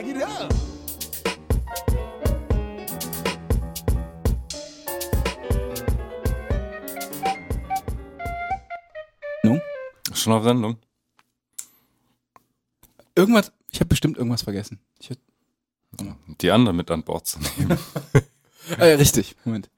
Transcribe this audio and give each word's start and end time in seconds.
Bag 0.00 0.08
it 0.08 0.22
up. 0.22 0.54
No? 9.42 9.60
Schon 10.14 10.32
auf 10.32 10.44
Sendung? 10.44 10.78
Irgendwas, 13.14 13.52
ich 13.70 13.80
habe 13.80 13.88
bestimmt 13.88 14.16
irgendwas 14.16 14.40
vergessen. 14.40 14.80
Ich, 15.00 15.10
Die 16.40 16.50
anderen 16.50 16.78
mit 16.78 16.90
an 16.90 17.02
Bord 17.02 17.26
zu 17.26 17.38
nehmen. 17.40 17.78
äh, 18.78 18.84
richtig, 18.94 19.36
Moment. 19.44 19.68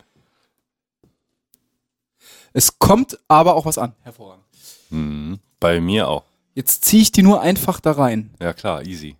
Es 2.52 2.79
kommt 2.79 3.18
aber 3.27 3.57
auch 3.57 3.66
was 3.66 3.79
an. 3.79 3.96
Hervorragend. 4.02 4.45
Mhm. 4.91 5.41
Bei 5.59 5.80
mir 5.80 6.06
auch. 6.06 6.23
Jetzt 6.55 6.84
ziehe 6.84 7.02
ich 7.02 7.11
die 7.11 7.23
nur 7.23 7.41
einfach 7.41 7.80
da 7.80 7.91
rein. 7.91 8.33
Ja 8.41 8.52
klar, 8.52 8.86
easy. 8.86 9.16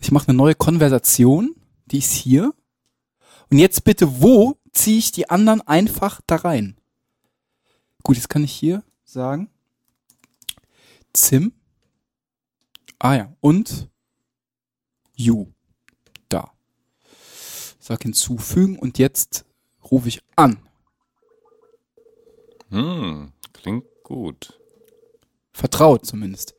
Ich 0.00 0.10
mache 0.10 0.28
eine 0.28 0.36
neue 0.36 0.54
Konversation, 0.54 1.54
die 1.86 1.98
ist 1.98 2.12
hier. 2.12 2.54
Und 3.50 3.58
jetzt 3.58 3.84
bitte, 3.84 4.22
wo 4.22 4.56
ziehe 4.72 4.98
ich 4.98 5.12
die 5.12 5.28
anderen 5.28 5.60
einfach 5.60 6.20
da 6.26 6.36
rein? 6.36 6.76
Gut, 8.02 8.16
jetzt 8.16 8.28
kann 8.28 8.44
ich 8.44 8.52
hier 8.52 8.82
sagen. 9.04 9.50
Zim. 11.12 11.52
Ah 12.98 13.14
ja, 13.14 13.36
und 13.40 13.90
you. 15.14 15.48
Da. 16.28 16.52
Sag 17.78 18.02
hinzufügen 18.02 18.78
und 18.78 18.98
jetzt 18.98 19.44
rufe 19.90 20.08
ich 20.08 20.22
an. 20.36 20.60
Hm, 22.70 23.32
klingt 23.52 23.84
gut. 24.04 24.60
Vertraut 25.52 26.06
zumindest. 26.06 26.54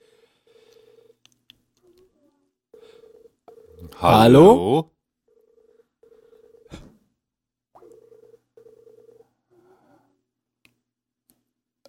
Hallo? 4.00 4.92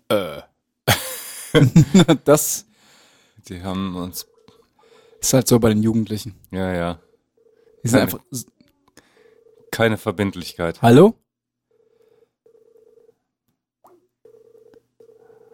Äh, 0.09 0.43
Das 2.25 2.67
die 3.49 3.62
haben 3.62 3.97
uns. 3.97 4.27
ist 5.21 5.33
halt 5.33 5.49
so 5.49 5.59
bei 5.59 5.69
den 5.71 5.83
Jugendlichen. 5.83 6.39
Ja, 6.51 6.73
ja. 6.73 7.01
Die 7.83 7.89
sind 7.89 7.99
Keine- 8.01 8.12
einfach. 8.12 8.25
Keine 9.71 9.97
Verbindlichkeit. 9.99 10.81
Hallo? 10.83 11.15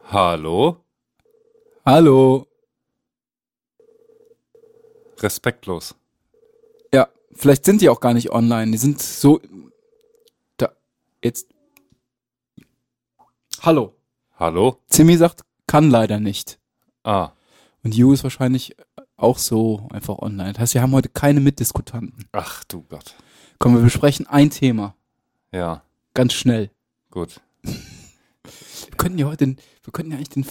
Hallo? 0.05 0.85
Hallo? 1.87 2.47
Respektlos. 5.21 5.95
Vielleicht 7.39 7.65
sind 7.65 7.81
die 7.81 7.89
auch 7.89 8.01
gar 8.01 8.15
nicht 8.15 8.31
online. 8.31 8.73
Die 8.73 8.79
sind 8.79 9.01
so. 9.01 9.41
Da. 10.57 10.73
Jetzt. 11.23 11.47
Hallo. 13.61 13.95
Hallo? 14.37 14.79
Zimmy 14.89 15.17
sagt, 15.17 15.43
kann 15.67 15.91
leider 15.91 16.19
nicht. 16.21 16.59
Ah, 17.05 17.31
Und 17.85 17.95
You 17.95 18.13
ist 18.13 18.23
wahrscheinlich 18.25 18.77
auch 19.17 19.39
so 19.39 19.89
einfach 19.91 20.19
online. 20.19 20.53
Das 20.53 20.61
heißt, 20.61 20.75
wir 20.75 20.83
haben 20.83 20.93
heute 20.93 21.09
keine 21.09 21.41
Mitdiskutanten. 21.41 22.29
ach 22.33 22.65
du 22.65 22.83
Gott. 22.83 23.15
Komm, 23.59 23.75
wir 23.75 23.83
besprechen 23.83 24.27
ein 24.27 24.51
Thema. 24.51 24.95
Ja, 25.53 25.83
Ganz 26.15 26.33
schnell. 26.35 26.71
gut. 27.11 27.41
Wir 27.63 28.97
könnten 28.97 29.19
ja 29.19 29.27
heute 29.27 29.39
den, 29.47 29.59
wir 29.85 29.93
könnten 29.93 30.11
ja 30.13 30.17
eigentlich 30.19 30.29
den, 30.31 30.47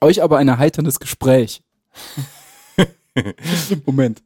euch 0.00 0.22
aber 0.22 0.38
ein 0.38 0.48
erheiterndes 0.48 1.00
Gespräch. 1.00 1.62
Moment. 3.86 4.22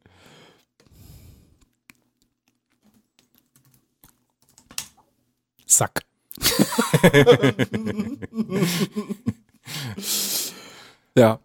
Sack. 5.66 6.02
ja. 11.16 11.40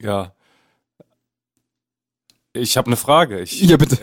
Ja. 0.00 0.32
Ich 2.54 2.76
habe 2.76 2.88
eine 2.88 2.96
Frage. 2.96 3.40
Ich, 3.40 3.62
Ja, 3.62 3.78
bitte. 3.78 3.98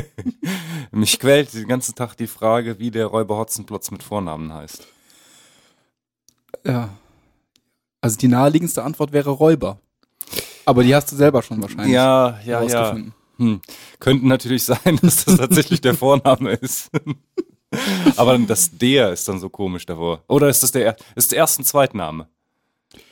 mich 0.92 1.18
quält 1.18 1.52
den 1.54 1.66
ganzen 1.66 1.96
Tag 1.96 2.14
die 2.14 2.28
Frage, 2.28 2.78
wie 2.78 2.90
der 2.90 3.06
Räuber 3.06 3.36
Hotzenplotz 3.36 3.90
mit 3.90 4.02
Vornamen 4.02 4.52
heißt. 4.52 4.86
Ja. 6.64 6.90
Also 8.00 8.16
die 8.16 8.28
naheliegendste 8.28 8.84
Antwort 8.84 9.12
wäre 9.12 9.30
Räuber. 9.30 9.80
Aber 10.66 10.84
die 10.84 10.94
hast 10.94 11.10
du 11.10 11.16
selber 11.16 11.42
schon 11.42 11.60
wahrscheinlich 11.60 11.92
Ja, 11.92 12.38
ja, 12.44 12.62
ja. 12.62 12.96
Hm. 13.38 13.60
Könnte 13.98 14.28
natürlich 14.28 14.64
sein, 14.64 14.98
dass 15.02 15.24
das 15.24 15.36
tatsächlich 15.36 15.80
der 15.80 15.94
Vorname 15.94 16.52
ist. 16.52 16.90
Aber 18.16 18.38
das 18.38 18.70
der 18.76 19.12
ist 19.12 19.28
dann 19.28 19.38
so 19.40 19.48
komisch 19.48 19.86
davor. 19.86 20.22
Oder 20.28 20.48
ist 20.48 20.62
das 20.62 20.72
der, 20.72 20.84
er- 20.86 20.96
ist 21.16 21.32
der 21.32 21.38
erste 21.38 21.60
und 21.60 21.64
Zweitname? 21.64 22.28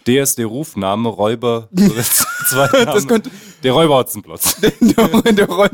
Der 0.06 0.22
ist 0.24 0.36
der 0.38 0.46
Rufname, 0.46 1.08
Räuber, 1.08 1.68
Zweitname. 2.48 2.86
Das 2.86 3.06
könnte 3.06 3.30
der 3.62 3.72
Räuber 3.72 3.96
Hotzenplotz. 3.98 4.56
der, 4.60 4.70
der, 4.80 5.08
Räu- 5.08 5.32
der, 5.32 5.48
Räu- 5.48 5.68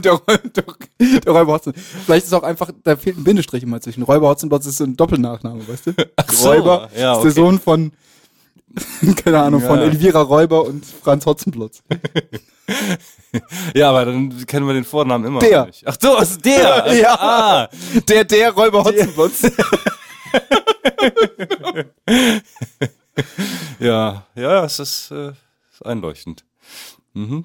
der, 0.49 1.21
der 1.21 1.33
Räuber 1.33 1.53
Hotzen. 1.55 1.73
Vielleicht 2.05 2.27
ist 2.27 2.33
auch 2.35 2.43
einfach, 2.43 2.71
da 2.85 2.97
fehlt 2.97 3.17
ein 3.19 3.25
Bindestrich 3.25 3.63
immer 3.63 3.81
zwischen. 3.81 4.03
Räuber 4.03 4.29
Hotzenplotz 4.29 4.67
ist 4.67 4.79
so 4.79 4.85
ein 4.85 4.97
Doppelnachname, 4.97 5.67
weißt 5.67 5.87
du? 5.87 5.93
so, 6.31 6.49
Räuber 6.51 6.91
ja, 6.97 7.13
ist 7.13 7.19
okay. 7.19 7.25
der 7.25 7.33
Sohn 7.33 7.59
von, 7.61 7.93
keine 9.25 9.41
Ahnung, 9.43 9.61
von 9.61 9.79
Ja. 9.79 9.85
Elvira 9.85 10.21
Räuber 10.21 10.65
und 10.65 10.85
Franz 10.85 11.27
Hotzenplotz. 11.27 11.83
Ja, 13.75 13.91
aber 13.91 14.07
dann 14.07 14.47
kennen 14.47 14.67
wir 14.67 14.73
den 14.75 14.85
Vornamen 14.85 15.25
immer 15.27 15.41
Der. 15.41 15.67
nicht. 15.67 15.87
Ach 15.87 15.97
so, 16.01 16.17
also 16.17 16.39
der. 16.39 16.87
Ja. 17.01 17.15
Ah. 17.19 17.69
Der, 18.09 18.25
der 18.25 18.51
Räuber 18.53 18.85
Hotzenplotz. 18.85 19.43
Ja, 23.79 24.27
ja, 24.35 24.65
es 24.65 24.79
ist, 24.79 25.11
äh, 25.11 25.29
ist 25.73 25.85
einleuchtend. 25.85 26.45
Mhm. 27.15 27.45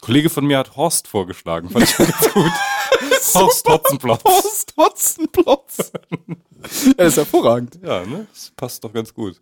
Kollege 0.00 0.28
von 0.30 0.44
mir 0.46 0.58
hat 0.58 0.76
Horst 0.76 1.08
vorgeschlagen, 1.08 1.70
fand 1.70 1.84
ich 1.88 1.96
ganz 1.96 2.32
gut. 2.32 2.52
Horst 3.34 3.68
Hotzenplotz. 3.68 4.24
Horst 4.24 4.74
Hotzenplotz. 4.76 5.92
Er 6.96 7.06
ist 7.06 7.16
hervorragend. 7.16 7.78
Ja, 7.82 8.04
ne? 8.04 8.26
Das 8.32 8.52
passt 8.56 8.84
doch 8.84 8.92
ganz 8.92 9.12
gut. 9.14 9.40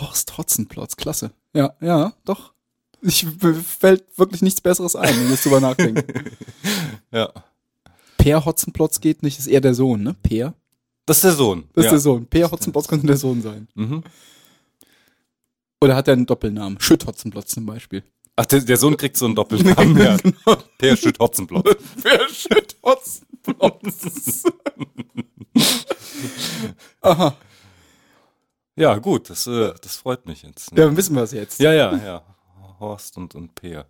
Horst 0.00 0.38
Hotzenplotz, 0.38 0.96
klasse. 0.96 1.32
Ja, 1.54 1.74
ja, 1.80 2.14
doch. 2.24 2.52
Ich 3.02 3.24
mir 3.24 3.54
fällt 3.54 4.16
wirklich 4.16 4.42
nichts 4.42 4.60
Besseres 4.60 4.96
ein, 4.96 5.14
wenn 5.16 5.24
ich 5.24 5.30
jetzt 5.30 5.44
drüber 5.44 5.60
nachdenke. 5.60 6.04
Ja. 7.14 7.30
Per 8.16 8.46
Hotzenplotz 8.46 9.00
geht 9.00 9.22
nicht, 9.22 9.38
ist 9.38 9.48
eher 9.48 9.60
der 9.60 9.74
Sohn, 9.74 10.02
ne? 10.02 10.14
Per. 10.22 10.54
Das 11.04 11.18
ist 11.18 11.24
der 11.24 11.32
Sohn. 11.32 11.64
Das 11.74 11.84
ja. 11.84 11.90
ist 11.90 11.92
der 11.92 12.00
Sohn. 12.00 12.26
Per 12.26 12.50
Hotzenplotz 12.50 12.88
könnte 12.88 13.06
der 13.06 13.18
Sohn 13.18 13.42
sein. 13.42 13.68
Mhm. 13.74 14.02
Oder 15.82 15.94
hat 15.94 16.08
er 16.08 16.14
einen 16.14 16.24
Doppelnamen? 16.24 16.80
Schütt 16.80 17.04
Hotzenplotz 17.04 17.50
zum 17.50 17.66
Beispiel. 17.66 18.02
Ach, 18.36 18.46
der, 18.46 18.60
der 18.60 18.76
Sohn 18.78 18.96
kriegt 18.96 19.16
so 19.16 19.26
einen 19.26 19.34
Doppelnamen. 19.34 19.98
ja. 20.46 20.56
Der 20.80 20.96
Schütt 20.96 21.18
Hotzenplotz. 21.18 21.76
Per 22.02 22.28
Schütt 22.30 22.76
Hotzenplotz. 22.82 24.44
Aha. 27.02 27.36
Ja, 28.76 28.98
gut, 28.98 29.30
das, 29.30 29.46
äh, 29.46 29.72
das 29.82 29.96
freut 29.96 30.26
mich 30.26 30.42
jetzt. 30.42 30.70
Ja, 30.70 30.86
dann 30.86 30.96
wissen 30.96 31.14
wir 31.14 31.22
es 31.22 31.32
jetzt. 31.32 31.60
ja, 31.60 31.72
ja. 31.72 31.96
ja. 31.96 32.22
Horst 32.82 33.16
und, 33.16 33.34
und 33.34 33.54
Peer. 33.54 33.86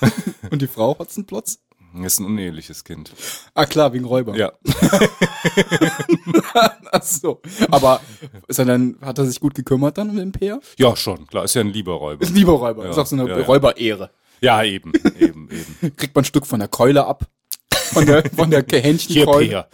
Und 0.50 0.62
die 0.62 0.68
Frau 0.68 0.96
Hotzenplotz? 0.96 1.58
Ist 2.02 2.20
ein 2.20 2.26
uneheliches 2.26 2.84
Kind. 2.84 3.12
Ah, 3.54 3.66
klar, 3.66 3.92
wegen 3.92 4.04
Räuber. 4.04 4.36
Ja. 4.36 4.52
Ach 6.92 7.02
so. 7.02 7.40
Aber 7.70 8.00
ist 8.46 8.58
er 8.58 8.66
dann, 8.66 8.96
hat 9.00 9.18
er 9.18 9.26
sich 9.26 9.40
gut 9.40 9.54
gekümmert 9.54 9.98
dann 9.98 10.10
um 10.10 10.16
den 10.16 10.32
Peer? 10.32 10.60
Ja, 10.76 10.94
schon, 10.94 11.26
klar. 11.26 11.44
Ist 11.44 11.54
ja 11.54 11.62
ein 11.62 11.70
lieber 11.70 11.94
Räuber. 11.94 12.22
Ist 12.22 12.34
lieber 12.34 12.52
Räuber. 12.52 12.84
Ja, 12.84 12.90
ist 12.90 12.98
auch 12.98 13.06
so 13.06 13.16
eine 13.16 13.28
ja, 13.28 13.38
ja. 13.38 13.44
Räuberehre. 13.44 14.10
Ja, 14.40 14.62
eben, 14.62 14.92
eben, 15.18 15.48
eben. 15.50 15.96
Kriegt 15.96 16.14
man 16.14 16.22
ein 16.22 16.26
Stück 16.26 16.46
von 16.46 16.60
der 16.60 16.68
Keule 16.68 17.06
ab. 17.06 17.26
Von 17.72 18.06
der, 18.06 18.22
von 18.36 18.50
der 18.50 18.64
Hähnchenkeule, 18.70 19.66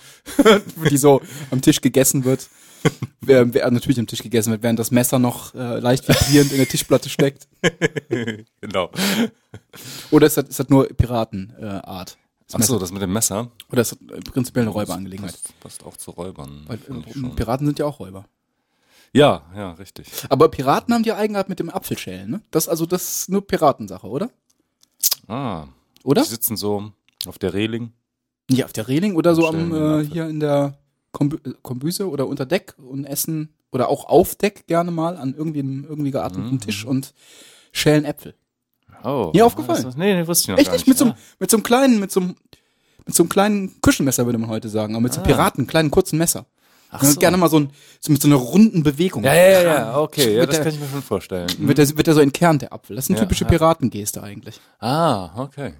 die 0.88 0.96
so 0.96 1.20
am 1.50 1.60
Tisch 1.60 1.80
gegessen 1.80 2.24
wird. 2.24 2.48
Wer, 3.20 3.70
natürlich 3.70 3.98
am 3.98 4.06
Tisch 4.06 4.22
gegessen 4.22 4.50
wird, 4.50 4.62
während 4.62 4.78
das 4.78 4.90
Messer 4.90 5.18
noch 5.18 5.54
äh, 5.54 5.78
leicht 5.78 6.06
vibrierend 6.08 6.52
in 6.52 6.58
der 6.58 6.68
Tischplatte 6.68 7.08
steckt. 7.08 7.48
Genau. 8.60 8.90
Oder 10.10 10.26
ist 10.26 10.36
das, 10.36 10.48
ist 10.48 10.58
das 10.60 10.68
nur 10.68 10.86
Piratenart? 10.86 11.58
Äh, 11.60 11.86
Art? 11.86 12.18
Das 12.50 12.92
mit 12.92 13.02
dem 13.02 13.12
Messer. 13.12 13.50
Oder 13.70 13.82
ist 13.82 13.92
das 13.92 14.16
äh, 14.16 14.20
prinzipiell 14.20 14.64
eine 14.64 14.70
Räuberangelegenheit? 14.70 15.32
Passt, 15.32 15.60
passt 15.60 15.84
auch 15.84 15.96
zu 15.96 16.10
Räubern. 16.12 16.64
Weil. 16.66 16.78
Piraten 17.34 17.66
sind 17.66 17.78
ja 17.78 17.86
auch 17.86 18.00
Räuber. 18.00 18.26
Ja, 19.12 19.42
ja, 19.54 19.72
richtig. 19.72 20.08
Aber 20.28 20.48
Piraten 20.48 20.92
haben 20.92 21.04
die 21.04 21.12
Eigenart 21.12 21.48
mit 21.48 21.60
dem 21.60 21.70
Apfelschälen, 21.70 22.30
ne? 22.30 22.40
Das 22.50 22.68
also 22.68 22.84
das 22.84 23.20
ist 23.20 23.28
nur 23.28 23.46
Piratensache, 23.46 24.06
oder? 24.06 24.30
Ah, 25.28 25.68
Oder? 26.02 26.22
die 26.22 26.28
sitzen 26.28 26.56
so 26.56 26.92
auf 27.26 27.38
der 27.38 27.54
Reling. 27.54 27.92
Ja, 28.50 28.66
auf 28.66 28.72
der 28.72 28.88
Reling 28.88 29.14
oder 29.14 29.34
so 29.34 29.46
am 29.46 29.72
äh, 29.72 30.04
hier 30.04 30.28
in 30.28 30.40
der 30.40 30.76
Kombüse 31.14 32.08
oder 32.10 32.26
unter 32.26 32.44
Deck 32.46 32.74
und 32.78 33.04
essen 33.04 33.54
oder 33.72 33.88
auch 33.88 34.04
auf 34.06 34.34
Deck 34.34 34.66
gerne 34.66 34.90
mal 34.90 35.16
an 35.16 35.34
irgendwie 35.36 35.60
einem 35.60 35.84
irgendwie 35.88 36.10
geatmeten 36.10 36.54
Mhm. 36.54 36.60
Tisch 36.60 36.84
und 36.84 37.14
schälen 37.72 38.04
Äpfel. 38.04 38.34
Oh. 39.02 39.30
Mir 39.34 39.46
aufgefallen. 39.46 39.82
Das- 39.84 39.96
Nee, 39.96 40.14
nee, 40.14 40.26
wusste 40.26 40.44
ich 40.44 40.48
noch 40.48 40.58
Echt 40.58 40.72
nicht? 40.72 40.86
Mit 40.86 40.98
so, 40.98 41.06
einem- 41.06 41.14
mit 41.38 41.50
so 41.50 41.56
einem 41.56 41.64
kleinen, 41.64 42.00
mit 42.00 42.10
so 42.12 42.20
einem, 42.20 42.34
mit 43.06 43.14
so 43.14 43.22
einem 43.22 43.28
kleinen 43.30 43.80
Küchenmesser 43.82 44.24
würde 44.26 44.38
man 44.38 44.48
heute 44.50 44.68
sagen, 44.68 44.94
aber 44.94 45.02
mit 45.02 45.12
so 45.12 45.20
einem 45.20 45.26
Piraten, 45.28 45.66
kleinen 45.66 45.90
kurzen 45.90 46.18
Messer. 46.18 46.46
Ach 46.90 47.02
Ja, 47.02 47.10
so. 47.10 47.18
Gerne 47.20 47.36
mal 47.36 47.48
so, 47.50 47.58
ein, 47.58 47.70
so 48.00 48.12
mit 48.12 48.22
so 48.22 48.28
einer 48.28 48.36
runden 48.36 48.82
Bewegung. 48.84 49.24
Ja, 49.24 49.34
ja, 49.34 49.50
ja, 49.50 49.62
ja, 49.62 49.98
okay, 50.00 50.36
ja, 50.36 50.46
das 50.46 50.56
der- 50.56 50.64
kann 50.64 50.74
ich 50.74 50.80
mir 50.80 50.86
schon 50.88 51.02
vorstellen. 51.02 51.48
Hm. 51.48 51.66
Wird 51.68 51.78
der, 51.78 51.88
wird 51.96 52.06
der 52.06 52.14
so 52.14 52.20
entkernt, 52.20 52.62
der 52.62 52.72
Apfel. 52.72 52.94
Das 52.96 53.06
ist 53.06 53.10
eine 53.10 53.18
Ja, 53.18 53.24
typische 53.24 53.44
ja. 53.44 53.50
Piratengeste 53.50 54.22
eigentlich. 54.22 54.60
Ah, 54.78 55.42
okay. 55.42 55.74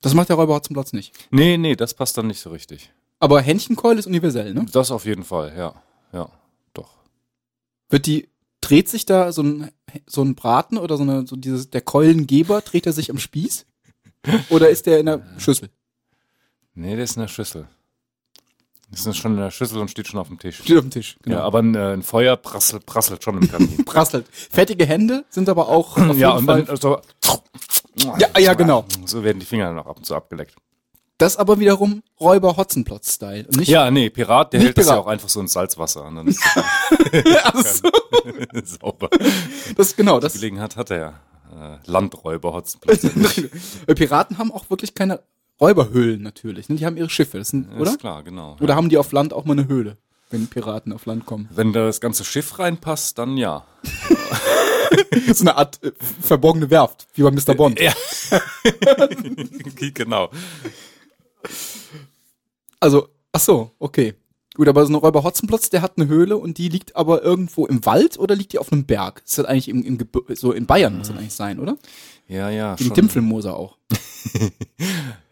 Das 0.00 0.14
macht 0.14 0.28
der 0.28 0.36
Räuber 0.36 0.54
Hotzenplotz 0.54 0.92
nicht. 0.92 1.12
Nee, 1.30 1.58
nee, 1.58 1.76
das 1.76 1.94
passt 1.94 2.16
dann 2.16 2.26
nicht 2.26 2.40
so 2.40 2.50
richtig. 2.50 2.90
Aber 3.18 3.40
Hähnchenkeule 3.40 3.98
ist 3.98 4.06
universell, 4.06 4.54
ne? 4.54 4.66
Das 4.72 4.90
auf 4.90 5.04
jeden 5.04 5.24
Fall, 5.24 5.52
ja. 5.56 5.74
Ja, 6.12 6.30
doch. 6.72 6.90
Wird 7.90 8.06
die, 8.06 8.28
dreht 8.62 8.88
sich 8.88 9.04
da 9.04 9.30
so 9.32 9.42
ein, 9.42 9.70
so 10.06 10.22
ein 10.22 10.34
Braten 10.34 10.78
oder 10.78 10.96
so 10.96 11.02
eine, 11.02 11.26
so 11.26 11.36
dieses, 11.36 11.70
der 11.70 11.82
Keulengeber, 11.82 12.62
dreht 12.62 12.86
er 12.86 12.92
sich 12.92 13.10
am 13.10 13.18
Spieß? 13.18 13.66
Oder 14.48 14.70
ist 14.70 14.86
der 14.86 15.00
in 15.00 15.06
der 15.06 15.22
Schüssel? 15.38 15.70
Nee, 16.74 16.94
der 16.94 17.04
ist 17.04 17.16
in 17.16 17.22
der 17.22 17.28
Schüssel. 17.28 17.68
Das 18.90 19.06
ist 19.06 19.18
schon 19.18 19.32
in 19.32 19.38
der 19.38 19.50
Schüssel 19.50 19.78
und 19.78 19.90
steht 19.90 20.08
schon 20.08 20.18
auf 20.18 20.28
dem 20.28 20.38
Tisch. 20.38 20.58
Steht 20.58 20.76
auf 20.76 20.82
dem 20.82 20.90
Tisch, 20.90 21.16
genau. 21.22 21.36
Ja, 21.36 21.42
aber 21.44 21.60
ein, 21.60 21.74
äh, 21.74 21.92
ein 21.92 22.02
Feuer 22.02 22.36
prasselt, 22.36 22.86
prasselt 22.86 23.22
schon 23.22 23.40
im 23.40 23.50
Kamin. 23.50 23.84
Prasselt. 23.84 24.26
Fettige 24.32 24.84
Hände 24.84 25.24
sind 25.30 25.48
aber 25.48 25.68
auch 25.68 25.96
auf 25.96 26.16
ja, 26.16 26.30
jeden 26.30 26.38
und 26.38 26.46
Fall. 26.46 26.64
dann 26.64 26.76
so. 26.76 27.00
Ja, 27.96 28.28
ja, 28.38 28.54
genau. 28.54 28.84
So 29.04 29.22
werden 29.24 29.40
die 29.40 29.46
Finger 29.46 29.66
dann 29.66 29.78
auch 29.78 29.86
ab 29.86 29.96
und 29.98 30.04
zu 30.06 30.14
abgeleckt. 30.14 30.54
Das 31.18 31.36
aber 31.36 31.58
wiederum 31.60 32.02
Räuber 32.18 32.56
Hotzenplotz-Style. 32.56 33.46
Und 33.46 33.56
nicht 33.58 33.68
Ja, 33.68 33.90
nee, 33.90 34.08
Pirat, 34.08 34.54
der 34.54 34.60
hält 34.60 34.78
das 34.78 34.86
ja 34.86 34.92
Pirat. 34.92 35.04
auch 35.04 35.08
einfach 35.10 35.28
so 35.28 35.40
ins 35.40 35.52
Salzwasser. 35.52 36.04
Und 36.04 36.16
dann 36.16 36.26
ist 36.28 36.42
das 37.52 37.82
sauber. 38.80 39.10
Das 39.76 39.94
genau, 39.96 40.18
das. 40.18 40.32
Gelegenheit 40.32 40.76
hat 40.76 40.90
er 40.90 40.98
ja. 40.98 41.20
Äh, 41.52 41.78
Landräuber 41.90 42.52
Hotzenplotz. 42.54 43.02
ja. 43.02 43.10
Weil 43.86 43.94
Piraten 43.96 44.38
haben 44.38 44.50
auch 44.52 44.70
wirklich 44.70 44.94
keine 44.94 45.20
Räuberhöhlen 45.60 46.22
natürlich. 46.22 46.68
Ne? 46.70 46.76
Die 46.76 46.86
haben 46.86 46.96
ihre 46.96 47.10
Schiffe, 47.10 47.38
das 47.38 47.48
sind, 47.48 47.70
oder? 47.78 47.90
Ist 47.90 48.00
klar, 48.00 48.22
genau. 48.22 48.56
Oder 48.60 48.76
haben 48.76 48.88
die 48.88 48.96
auf 48.96 49.12
Land 49.12 49.34
auch 49.34 49.44
mal 49.44 49.58
eine 49.58 49.68
Höhle, 49.68 49.98
wenn 50.30 50.46
Piraten 50.46 50.92
auf 50.92 51.04
Land 51.04 51.26
kommen? 51.26 51.48
Wenn 51.52 51.72
da 51.74 51.84
das 51.84 52.00
ganze 52.00 52.24
Schiff 52.24 52.58
reinpasst, 52.58 53.18
dann 53.18 53.36
ja. 53.36 53.66
so 55.34 55.44
eine 55.44 55.56
Art 55.56 55.82
äh, 55.82 55.92
verborgene 56.20 56.70
Werft, 56.70 57.06
wie 57.14 57.22
bei 57.22 57.30
Mr. 57.30 57.54
Bond. 57.54 57.80
Ja. 57.80 57.92
genau. 59.94 60.30
Also, 62.80 63.08
ach 63.32 63.40
so, 63.40 63.70
okay. 63.78 64.14
Gut, 64.54 64.68
aber 64.68 64.84
so 64.84 64.92
ein 64.92 64.96
Räuber 64.96 65.22
Hotzenplotz, 65.22 65.70
der 65.70 65.80
hat 65.80 65.92
eine 65.96 66.08
Höhle 66.08 66.36
und 66.36 66.58
die 66.58 66.68
liegt 66.68 66.96
aber 66.96 67.22
irgendwo 67.22 67.66
im 67.66 67.86
Wald 67.86 68.18
oder 68.18 68.34
liegt 68.34 68.52
die 68.52 68.58
auf 68.58 68.72
einem 68.72 68.84
Berg? 68.84 69.22
Ist 69.24 69.38
das 69.38 69.46
eigentlich 69.46 69.68
im, 69.68 69.82
im 69.84 69.98
so 70.34 70.52
in 70.52 70.66
Bayern 70.66 70.98
muss 70.98 71.08
das 71.08 71.16
eigentlich 71.16 71.34
sein, 71.34 71.60
oder? 71.60 71.76
Ja, 72.26 72.50
ja. 72.50 72.74
Im. 72.74 72.92
Dimpfelmoser 72.92 73.56
auch. 73.56 73.76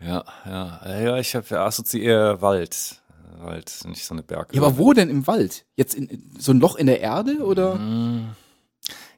Ja, 0.00 0.24
ja. 0.46 0.80
Ja, 0.84 1.00
ja 1.00 1.18
ich 1.18 1.34
habe 1.34 1.60
assoziiere 1.60 2.40
Wald. 2.40 3.02
Wald, 3.40 3.80
nicht 3.86 4.04
so 4.04 4.14
eine 4.14 4.22
Berge. 4.22 4.56
Ja, 4.56 4.62
aber 4.62 4.78
wo 4.78 4.92
denn 4.92 5.10
im 5.10 5.26
Wald? 5.26 5.64
Jetzt 5.76 5.94
in, 5.94 6.06
in 6.08 6.30
so 6.38 6.52
ein 6.52 6.60
Loch 6.60 6.76
in 6.76 6.86
der 6.86 7.00
Erde 7.00 7.44
oder? 7.44 7.78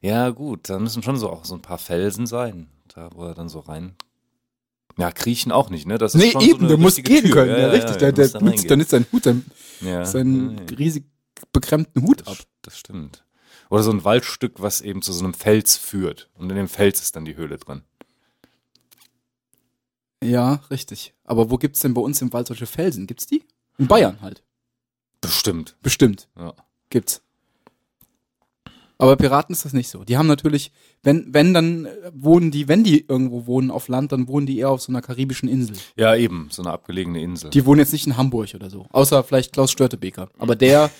Ja, 0.01 0.31
gut, 0.31 0.69
da 0.69 0.79
müssen 0.79 1.03
schon 1.03 1.17
so 1.19 1.31
auch 1.31 1.45
so 1.45 1.55
ein 1.55 1.63
paar 1.63 1.79
Felsen 1.79 2.27
sein, 2.27 2.69
da 2.95 3.11
wo 3.15 3.25
er 3.25 3.35
dann 3.35 3.49
so 3.49 3.61
rein. 3.61 3.95
Ja, 4.97 5.13
kriechen 5.13 5.53
auch 5.53 5.71
nicht, 5.71 5.87
ne? 5.87 5.99
Das 5.99 6.15
ist 6.15 6.21
Nee, 6.21 6.31
schon 6.33 6.43
eben, 6.43 6.61
so 6.61 6.69
der 6.69 6.77
muss 6.79 6.97
gehen 6.97 7.25
Tür. 7.25 7.33
können, 7.33 7.61
ja, 7.61 7.69
richtig. 7.69 7.97
der, 7.99 8.13
du 8.13 8.17
der 8.17 8.25
musst 8.25 8.35
da 8.35 8.41
nutzt 8.41 8.71
dann 8.71 8.81
ist 8.81 8.91
sein 8.91 9.07
Hut, 9.13 9.25
sein, 9.25 9.45
ja, 9.81 10.05
seinen 10.05 10.59
ja, 10.59 10.65
ja. 10.71 10.77
riesig 10.77 11.05
bekrempten 11.53 12.03
Hut 12.03 12.27
ab. 12.27 12.37
Das, 12.37 12.47
das 12.63 12.79
stimmt. 12.79 13.25
Oder 13.71 13.83
so 13.83 13.91
ein 13.93 14.05
Waldstück, 14.05 14.55
was 14.61 14.81
eben 14.81 15.01
zu 15.01 15.13
so 15.13 15.25
einem 15.25 15.33
Fels 15.35 15.77
führt. 15.77 16.29
Und 16.35 16.51
in 16.51 16.57
dem 16.57 16.69
Fels 16.69 17.01
ist 17.01 17.15
dann 17.15 17.25
die 17.25 17.37
Höhle 17.37 17.57
drin. 17.57 17.83
Ja, 20.23 20.61
richtig. 20.71 21.15
Aber 21.25 21.51
wo 21.51 21.57
gibt's 21.57 21.81
denn 21.81 21.95
bei 21.95 22.01
uns 22.01 22.21
im 22.21 22.33
Wald 22.33 22.49
solche 22.49 22.67
Felsen? 22.67 23.07
Gibt's 23.07 23.27
die? 23.27 23.45
In 23.79 23.87
Bayern 23.87 24.21
halt. 24.21 24.43
Bestimmt. 25.21 25.77
Bestimmt. 25.83 26.29
Ja. 26.37 26.55
Gibt's. 26.91 27.23
Aber 29.01 29.17
Piraten 29.17 29.53
ist 29.55 29.65
das 29.65 29.73
nicht 29.73 29.89
so. 29.89 30.05
Die 30.05 30.17
haben 30.19 30.27
natürlich, 30.27 30.73
wenn, 31.03 31.33
wenn, 31.33 31.55
dann 31.55 31.87
äh, 31.87 31.91
wohnen 32.15 32.51
die, 32.51 32.69
wenn 32.69 32.85
die 32.85 33.07
irgendwo 33.09 33.47
wohnen 33.47 33.71
auf 33.71 33.89
Land, 33.89 34.13
dann 34.13 34.29
wohnen 34.29 34.47
die 34.47 34.59
eher 34.59 34.71
auf 34.71 34.83
so 34.83 34.93
einer 34.93 35.01
karibischen 35.03 35.49
Insel. 35.49 35.77
Ja, 35.97 36.15
eben, 36.15 36.49
so 36.51 36.63
eine 36.63 36.71
abgelegene 36.73 37.21
Insel. 37.23 37.51
Die 37.51 37.65
wohnen 37.65 37.81
jetzt 37.81 37.93
nicht 37.93 38.07
in 38.07 38.17
Hamburg 38.17 38.55
oder 38.55 38.69
so. 38.71 38.87
Außer 38.91 39.25
vielleicht 39.25 39.53
Klaus 39.53 39.71
Störtebeker. 39.73 40.29
Aber 40.39 40.55
der 40.55 40.91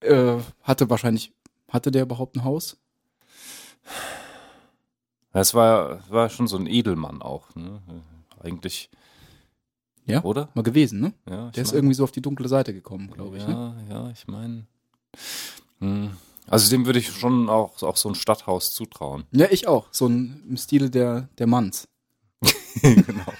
äh, 0.00 0.36
hatte 0.62 0.90
wahrscheinlich, 0.90 1.32
hatte 1.68 1.90
der 1.90 2.02
überhaupt 2.02 2.36
ein 2.36 2.44
Haus? 2.44 2.76
Das 5.32 5.54
war, 5.54 6.00
war 6.10 6.28
schon 6.28 6.46
so 6.46 6.56
ein 6.56 6.66
Edelmann 6.66 7.22
auch, 7.22 7.54
ne? 7.54 7.80
Eigentlich. 8.42 8.90
Ja. 10.06 10.22
Oder? 10.24 10.48
Mal 10.54 10.62
gewesen, 10.62 11.00
ne? 11.00 11.12
Ja, 11.28 11.50
Der 11.50 11.62
ist 11.62 11.70
mein- 11.70 11.78
irgendwie 11.78 11.94
so 11.94 12.04
auf 12.04 12.12
die 12.12 12.22
dunkle 12.22 12.48
Seite 12.48 12.72
gekommen, 12.72 13.10
glaube 13.10 13.38
ich. 13.38 13.42
ja, 13.42 13.48
Ne? 13.48 13.74
ja, 13.90 14.10
ich 14.10 14.26
meine. 14.28 14.66
Also 16.48 16.70
dem 16.70 16.86
würde 16.86 16.98
ich 16.98 17.10
schon 17.10 17.48
auch, 17.48 17.82
auch 17.82 17.96
so 17.96 18.08
ein 18.08 18.14
Stadthaus 18.14 18.72
zutrauen. 18.72 19.24
Ja, 19.32 19.46
ich 19.50 19.66
auch. 19.66 19.88
So 19.90 20.06
ein 20.06 20.42
im 20.48 20.56
Stile 20.56 20.90
der, 20.90 21.28
der 21.38 21.46
Manns. 21.46 21.88
genau. 22.82 23.32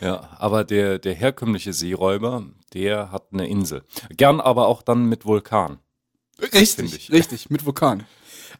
ja, 0.00 0.36
aber 0.38 0.64
der, 0.64 0.98
der 0.98 1.14
herkömmliche 1.14 1.72
Seeräuber, 1.72 2.46
der 2.72 3.12
hat 3.12 3.28
eine 3.32 3.48
Insel. 3.48 3.82
Gern 4.16 4.40
aber 4.40 4.68
auch 4.68 4.82
dann 4.82 5.06
mit 5.06 5.24
Vulkan. 5.24 5.78
Richtig, 6.40 6.94
ich. 6.94 7.12
richtig, 7.12 7.50
mit 7.50 7.64
Vulkan. 7.64 8.04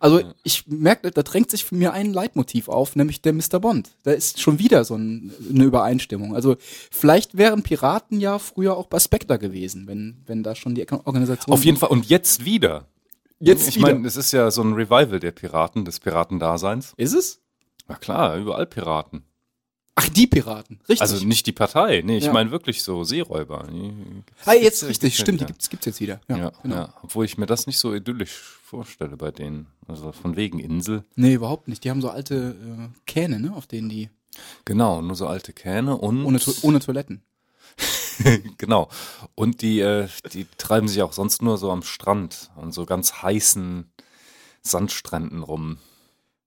Also 0.03 0.21
ich 0.43 0.67
merke, 0.67 1.13
da 1.13 1.23
drängt 1.23 1.49
sich 1.53 1.65
für 1.65 1.77
mir 1.77 1.93
ein 1.93 2.13
Leitmotiv 2.13 2.69
auf, 2.69 2.97
nämlich 2.97 3.23
der 3.23 3.33
Mr. 3.33 3.61
Bond. 3.61 3.93
Da 4.03 4.11
ist 4.11 4.41
schon 4.41 4.59
wieder 4.59 4.85
so 4.85 4.97
ein, 4.97 5.33
eine 5.49 5.63
Übereinstimmung. 5.63 6.35
Also 6.35 6.57
vielleicht 6.91 7.37
wären 7.39 7.63
Piraten 7.63 8.19
ja 8.19 8.41
früher 8.41 8.77
auch 8.77 8.89
bei 8.89 8.99
Spectre 8.99 9.39
gewesen, 9.39 9.87
wenn, 9.87 10.21
wenn 10.27 10.43
da 10.43 10.57
schon 10.57 10.75
die 10.75 10.85
Organisation... 10.91 11.55
Auf 11.55 11.65
jeden 11.65 11.77
Fall. 11.77 11.91
Und 11.91 12.07
jetzt 12.07 12.45
wieder. 12.45 12.89
Jetzt 13.39 13.69
ich 13.69 13.79
meine, 13.79 14.05
es 14.05 14.17
ist 14.17 14.33
ja 14.33 14.51
so 14.51 14.63
ein 14.63 14.73
Revival 14.73 15.21
der 15.21 15.31
Piraten, 15.31 15.85
des 15.85 16.01
Piratendaseins. 16.01 16.95
Ist 16.97 17.15
es? 17.15 17.41
Na 17.87 17.95
klar, 17.95 18.37
überall 18.39 18.67
Piraten. 18.67 19.23
Ach, 19.95 20.09
die 20.09 20.27
Piraten, 20.27 20.79
richtig. 20.89 21.03
Also 21.03 21.25
nicht 21.27 21.47
die 21.47 21.53
Partei, 21.53 22.03
nee, 22.05 22.17
ich 22.17 22.25
Ja. 22.25 22.33
meine 22.33 22.51
wirklich 22.51 22.83
so 22.83 23.05
Seeräuber. 23.05 23.69
ah, 24.47 24.53
jetzt 24.55 24.63
Gibt's- 24.81 24.83
richtig, 24.85 25.01
gibt's 25.01 25.17
stimmt, 25.19 25.41
die 25.41 25.43
wieder. 25.43 25.47
gibt's, 25.49 25.69
gibt's 25.69 25.85
jetzt 25.87 26.01
wieder. 26.01 26.21
Ja, 26.29 26.37
Ja, 26.39 26.53
genau. 26.63 26.75
ja, 26.77 26.95
obwohl 27.03 27.27
ich 27.27 27.37
mir 27.37 27.45
das 27.47 27.67
nicht 27.67 27.79
so 27.79 27.93
idyllisch 27.95 28.33
vorstelle 28.65 29.17
bei 29.19 29.31
denen. 29.31 29.67
Also 29.87 30.13
von 30.13 30.35
wegen 30.37 30.59
Insel. 30.61 31.05
Nee, 31.15 31.35
überhaupt 31.35 31.69
nicht. 31.69 31.85
Die 31.85 31.91
haben 31.91 32.01
so 32.01 32.09
alte 32.09 32.57
äh, 32.59 32.89
Kähne, 33.07 33.39
ne, 33.39 33.53
auf 33.55 33.67
denen 33.67 33.89
die, 33.91 34.09
Genau, 34.65 35.03
nur 35.03 35.15
so 35.15 35.27
alte 35.27 35.53
Kähne 35.53 35.99
und 35.99 36.25
ohne, 36.25 36.39
To- 36.41 36.55
ohne 36.63 36.81
Toiletten. 36.81 37.23
genau. 38.59 38.89
Und 39.35 39.61
die, 39.61 39.81
äh, 39.81 40.09
die 40.33 40.47
treiben 40.57 40.89
sich 40.89 41.03
auch 41.03 41.13
sonst 41.13 41.43
nur 41.43 41.59
so 41.59 41.71
am 41.71 41.83
Strand 41.83 42.51
an 42.57 42.73
so 42.73 42.87
ganz 42.87 43.23
heißen 43.23 43.91
Sandstränden 44.63 45.43
rum. 45.43 45.79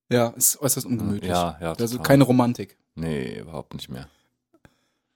Ja, 0.09 0.29
ist 0.29 0.59
äußerst 0.61 0.85
ungemütlich. 0.85 1.29
Ja, 1.29 1.57
ja, 1.61 1.73
Also 1.73 1.97
total. 1.97 2.07
keine 2.07 2.23
Romantik. 2.23 2.77
Nee, 2.95 3.39
überhaupt 3.39 3.73
nicht 3.73 3.89
mehr. 3.89 4.09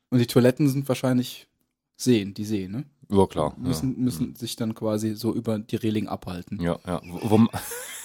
Und 0.10 0.20
die 0.20 0.28
Toiletten 0.28 0.68
sind 0.70 0.88
wahrscheinlich 0.88 1.48
Seen, 1.96 2.34
die 2.34 2.46
Seen, 2.46 2.72
ne? 2.72 2.86
Ja, 3.10 3.26
klar. 3.26 3.56
Müssen, 3.58 4.00
müssen 4.00 4.36
sich 4.36 4.56
dann 4.56 4.76
quasi 4.76 5.16
so 5.16 5.34
über 5.34 5.58
die 5.58 5.76
Reling 5.76 6.08
abhalten. 6.08 6.62
ja, 6.62 6.80
ja. 6.86 6.94
ja. 6.94 7.02
Wo, 7.04 7.40
wo, 7.40 7.48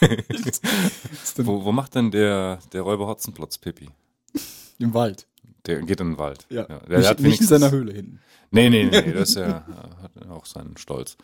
wo, 1.47 1.65
wo 1.65 1.73
macht 1.73 1.95
denn 1.95 2.11
der, 2.11 2.59
der 2.73 2.83
Räuber 2.83 3.07
Hotzenplotz 3.07 3.59
Pippi? 3.59 3.91
Im 4.79 4.95
Wald. 4.95 5.27
Der 5.67 5.81
geht 5.83 6.01
in 6.01 6.13
den 6.13 6.19
Wald. 6.19 6.47
Ja. 6.51 6.65
der, 6.65 6.99
nicht, 6.99 7.09
hat 7.09 7.21
nicht 7.21 7.41
in 7.41 7.47
seiner 7.47 7.71
Höhle 7.71 7.93
hinten. 7.93 8.21
Nee, 8.51 8.71
nee, 8.71 8.85
nee, 8.85 9.13
das 9.13 9.31
ist 9.31 9.37
ja, 9.37 9.67
hat 10.03 10.29
auch 10.29 10.47
seinen 10.47 10.77
Stolz. 10.77 11.17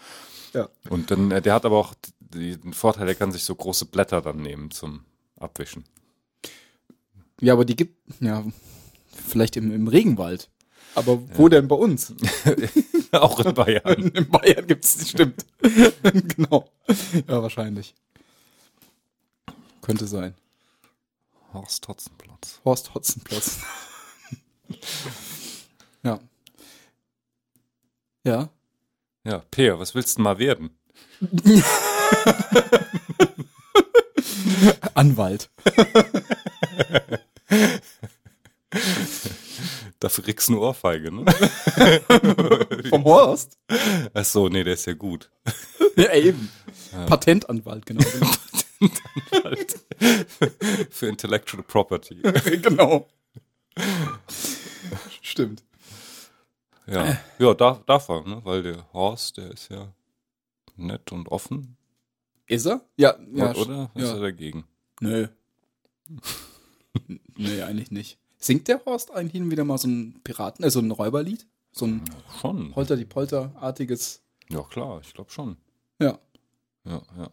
Ja. 0.53 0.69
Und 0.89 1.11
dann, 1.11 1.31
äh, 1.31 1.41
der 1.41 1.55
hat 1.55 1.65
aber 1.65 1.79
auch 1.79 1.95
den 2.19 2.73
Vorteil, 2.73 3.09
er 3.09 3.15
kann 3.15 3.33
sich 3.33 3.45
so 3.45 3.55
große 3.55 3.87
Blätter 3.87 4.21
dann 4.21 4.43
nehmen 4.43 4.71
zum 4.71 5.05
Abwischen. 5.39 5.85
Ja, 7.41 7.55
aber 7.55 7.65
die 7.65 7.77
gibt, 7.77 7.97
ja, 8.21 8.45
vielleicht 9.27 9.57
im, 9.57 9.73
im 9.73 9.89
Regenwald. 9.89 10.51
Aber 10.95 11.21
wo 11.37 11.49
denn 11.49 11.69
bei 11.69 11.77
uns? 11.77 12.13
auch 13.13 13.41
in 13.41 13.55
Bayern. 13.55 14.11
In 14.15 14.29
Bayern 14.29 14.67
gibt's, 14.67 15.09
stimmt. 15.09 15.47
genau. 16.03 16.69
Ja, 17.29 17.43
wahrscheinlich. 17.43 17.95
Könnte 19.83 20.07
sein. 20.07 20.35
Horst 21.53 21.87
Hotzenplotz. 21.89 22.61
Horst 22.65 22.95
Hotzenplotz. 22.95 23.59
ja. 26.03 26.21
Ja. 28.25 28.51
Ja, 29.25 29.39
Peer, 29.51 29.79
was 29.79 29.95
willst 29.95 30.19
du 30.19 30.23
mal 30.23 30.39
werden? 30.39 30.71
Anwalt. 34.95 35.51
Dafür 40.11 40.25
kriegst 40.25 40.49
du 40.49 40.55
eine 40.55 40.63
Ohrfeige, 40.63 41.13
ne? 41.13 41.25
Vom 42.89 43.05
Horst? 43.05 43.57
Ach 44.13 44.25
so, 44.25 44.49
nee, 44.49 44.65
der 44.65 44.75
ist 44.75 44.87
ja 44.87 44.95
gut. 44.95 45.31
Ja, 45.95 46.13
eben. 46.15 46.51
Patentanwalt, 47.07 47.87
genau. 47.87 48.05
genau. 48.81 48.91
Anwalt 49.31 49.79
für 50.91 51.07
Intellectual 51.07 51.63
Property. 51.63 52.17
genau. 52.61 53.09
Stimmt. 55.23 55.63
Ja, 56.89 57.17
ja 57.39 57.55
darf, 57.55 57.85
darf 57.85 58.09
er, 58.09 58.27
ne? 58.27 58.41
weil 58.43 58.65
der 58.65 58.93
Horst, 58.93 59.37
der 59.37 59.53
ist 59.53 59.71
ja 59.71 59.95
nett 60.75 61.13
und 61.13 61.29
offen. 61.29 61.77
Ist 62.49 62.67
er? 62.67 62.81
Ja, 62.97 63.15
ja. 63.33 63.55
oder? 63.55 63.93
Ist 63.95 64.09
ja. 64.09 64.15
er 64.15 64.21
dagegen? 64.21 64.65
Nö. 65.01 65.29
Nö, 67.37 67.63
eigentlich 67.63 67.93
nicht. 67.93 68.19
Singt 68.41 68.69
der 68.69 68.85
Horst 68.87 69.11
eigentlich 69.11 69.33
hin 69.33 69.45
und 69.45 69.51
wieder 69.51 69.65
mal 69.65 69.79
so 69.79 69.87
ein 69.89 70.21
Piraten, 70.25 70.65
äh, 70.65 70.71
so 70.71 70.81
ein 70.81 70.91
Räuberlied? 70.91 71.47
So 71.73 71.87
ein 71.87 72.03
Schon. 72.41 72.73
Polter 72.73 72.97
die 72.97 73.05
Polter-artiges. 73.05 74.23
Ja, 74.49 74.63
klar, 74.63 75.01
ich 75.03 75.13
glaube 75.15 75.31
schon. 75.31 75.57
Ja. 76.01 76.19
Ja, 76.85 77.03
ja. 77.19 77.31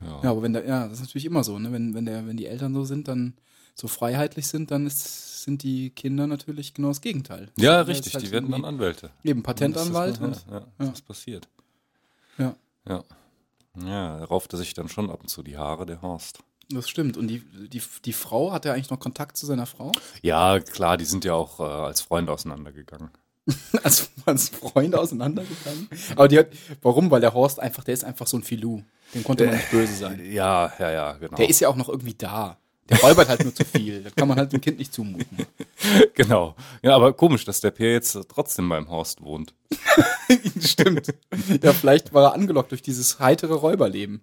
Ja. 0.00 0.20
Ja, 0.22 0.30
aber 0.30 0.42
wenn 0.42 0.52
der, 0.52 0.64
ja, 0.64 0.84
das 0.84 0.94
ist 0.98 1.06
natürlich 1.06 1.24
immer 1.24 1.42
so, 1.42 1.58
ne? 1.58 1.72
Wenn, 1.72 1.92
wenn 1.94 2.06
der, 2.06 2.26
wenn 2.26 2.36
die 2.36 2.46
Eltern 2.46 2.72
so 2.72 2.84
sind, 2.84 3.08
dann 3.08 3.34
so 3.74 3.88
freiheitlich 3.88 4.46
sind, 4.46 4.70
dann 4.70 4.86
ist, 4.86 5.42
sind 5.42 5.62
die 5.64 5.90
Kinder 5.90 6.26
natürlich 6.28 6.72
genau 6.74 6.88
das 6.88 7.00
Gegenteil. 7.00 7.50
Ja, 7.58 7.78
Das 7.78 7.88
ist 7.88 7.96
richtig, 7.96 8.14
halt 8.14 8.26
die 8.26 8.30
werden 8.30 8.50
dann 8.50 8.64
Anwälte. 8.64 9.10
Eben 9.24 9.42
Patentanwalt 9.42 10.14
Das 10.16 10.20
und 10.22 10.30
ist, 10.32 10.46
ja, 10.48 10.58
ja, 10.60 10.66
ja. 10.78 10.86
das 10.90 11.02
passiert. 11.02 11.48
ja, 12.38 12.54
Ja. 12.88 13.04
Ja, 13.80 14.18
er 14.18 14.24
rauft 14.24 14.52
er 14.54 14.58
sich 14.58 14.74
dann 14.74 14.88
schon 14.88 15.10
ab 15.10 15.20
und 15.20 15.28
zu 15.28 15.42
die 15.42 15.56
Haare, 15.56 15.84
der 15.86 16.00
Horst. 16.02 16.40
Das 16.70 16.88
stimmt. 16.88 17.16
Und 17.16 17.28
die, 17.28 17.40
die, 17.68 17.82
die 18.04 18.12
Frau, 18.12 18.52
hat 18.52 18.64
er 18.64 18.74
eigentlich 18.74 18.90
noch 18.90 19.00
Kontakt 19.00 19.36
zu 19.36 19.46
seiner 19.46 19.66
Frau? 19.66 19.92
Ja, 20.22 20.60
klar, 20.60 20.96
die 20.96 21.04
sind 21.04 21.24
ja 21.24 21.34
auch 21.34 21.60
äh, 21.60 21.62
als 21.62 22.00
Freunde 22.00 22.32
auseinandergegangen. 22.32 23.10
als, 23.82 24.10
als 24.26 24.50
Freunde 24.50 25.00
auseinandergegangen. 25.00 25.88
Aber 26.12 26.28
die 26.28 26.38
hat, 26.38 26.48
warum? 26.82 27.10
Weil 27.10 27.20
der 27.20 27.32
Horst 27.32 27.60
einfach, 27.60 27.84
der 27.84 27.94
ist 27.94 28.04
einfach 28.04 28.26
so 28.26 28.36
ein 28.36 28.42
Filou. 28.42 28.82
Dem 29.14 29.24
konnte 29.24 29.46
man 29.46 29.54
nicht 29.54 29.70
böse 29.70 29.94
sein. 29.94 30.20
Ja, 30.32 30.72
ja, 30.78 30.90
ja, 30.90 31.12
genau. 31.14 31.36
Der 31.36 31.48
ist 31.48 31.60
ja 31.60 31.68
auch 31.68 31.76
noch 31.76 31.88
irgendwie 31.88 32.14
da. 32.14 32.58
Der 32.88 33.00
räubert 33.00 33.28
halt 33.28 33.44
nur 33.44 33.54
zu 33.54 33.64
viel. 33.64 34.02
Das 34.02 34.14
kann 34.14 34.28
man 34.28 34.38
halt 34.38 34.52
dem 34.52 34.60
Kind 34.60 34.78
nicht 34.78 34.92
zumuten. 34.92 35.46
genau. 36.14 36.54
Ja, 36.82 36.96
aber 36.96 37.12
komisch, 37.12 37.44
dass 37.44 37.60
der 37.60 37.70
Pierre 37.70 37.92
jetzt 37.92 38.18
trotzdem 38.28 38.68
beim 38.68 38.88
Horst 38.88 39.22
wohnt. 39.22 39.54
Stimmt. 40.60 41.14
Ja, 41.62 41.72
vielleicht 41.72 42.14
war 42.14 42.24
er 42.24 42.34
angelockt 42.34 42.70
durch 42.70 42.82
dieses 42.82 43.18
heitere 43.18 43.54
Räuberleben. 43.54 44.22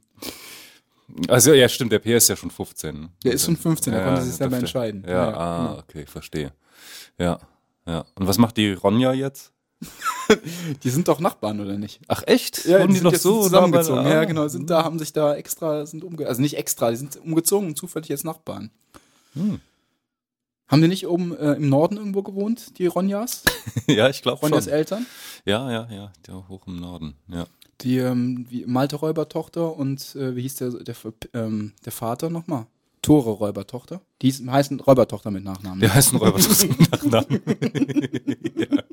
Also 1.27 1.53
ja, 1.53 1.69
stimmt, 1.69 1.91
der 1.91 1.99
Pierre 1.99 2.17
ist 2.17 2.27
ja 2.29 2.35
schon 2.35 2.49
15. 2.51 2.99
ne? 2.99 3.09
Der 3.23 3.33
ist 3.33 3.45
schon 3.45 3.57
15, 3.57 3.93
der 3.93 4.03
konnte 4.03 4.21
sich 4.23 4.33
selber 4.35 4.57
entscheiden. 4.57 5.03
Ja, 5.05 5.11
Ja, 5.11 5.29
ja, 5.29 5.37
ah, 5.37 5.67
genau. 5.67 5.79
okay, 5.79 6.05
verstehe. 6.05 6.51
Ja, 7.17 7.39
ja. 7.85 8.05
Und 8.15 8.27
was 8.27 8.37
macht 8.37 8.57
die 8.57 8.73
Ronja 8.73 9.13
jetzt? 9.13 9.51
Die 10.83 10.89
sind 10.89 11.07
doch 11.07 11.19
Nachbarn, 11.19 11.59
oder 11.59 11.77
nicht? 11.77 11.99
Ach 12.07 12.23
echt? 12.25 12.65
Ja, 12.65 12.79
Wurden 12.79 12.93
die 12.93 12.99
sind 12.99 13.11
jetzt 13.11 13.21
zusammengezogen. 13.21 13.97
nah 14.03 14.09
bei- 14.09 14.15
Ja, 14.15 14.21
ah. 14.21 14.25
genau, 14.25 14.47
sind 14.47 14.69
da, 14.69 14.83
haben 14.83 14.97
sich 14.97 15.13
da 15.13 15.35
extra, 15.35 15.85
sind 15.85 16.03
umge 16.03 16.25
also 16.27 16.41
nicht 16.41 16.57
extra, 16.57 16.89
die 16.91 16.95
sind 16.97 17.17
umgezogen 17.17 17.67
und 17.67 17.77
zufällig 17.77 18.09
jetzt 18.09 18.23
Nachbarn. 18.25 18.71
Hm. 19.33 19.59
Haben 20.67 20.81
die 20.81 20.87
nicht 20.87 21.05
oben 21.05 21.37
äh, 21.37 21.53
im 21.53 21.69
Norden 21.69 21.97
irgendwo 21.97 22.23
gewohnt, 22.23 22.79
die 22.79 22.87
Ronjas? 22.87 23.43
ja, 23.87 24.09
ich 24.09 24.21
glaube 24.23 24.39
Ronjas 24.41 24.63
schon. 24.63 24.73
Eltern? 24.73 25.05
Ja, 25.43 25.69
ja, 25.71 25.87
ja, 25.91 26.11
der 26.25 26.47
hoch 26.47 26.65
im 26.65 26.77
Norden. 26.79 27.15
Ja. 27.27 27.45
Die 27.81 27.97
ähm, 27.97 28.45
wie 28.49 28.65
Malte 28.65 28.95
Räubertochter 28.95 29.75
und 29.75 30.15
äh, 30.15 30.35
wie 30.35 30.41
hieß 30.43 30.55
der, 30.55 30.69
der, 30.71 30.95
ähm, 31.33 31.73
der 31.83 31.91
Vater 31.91 32.29
nochmal? 32.29 32.67
Tore 33.01 33.31
Räubertochter. 33.31 34.01
Die 34.21 34.31
hieß- 34.31 34.49
heißen 34.49 34.79
Räubertochter 34.79 35.29
mit 35.29 35.43
Nachnamen. 35.43 35.79
Der 35.81 35.93
heißt 35.93 36.13
ein 36.13 36.17
Räuber 36.17 36.39
mit 36.39 36.91
Nachnamen. 36.91 37.41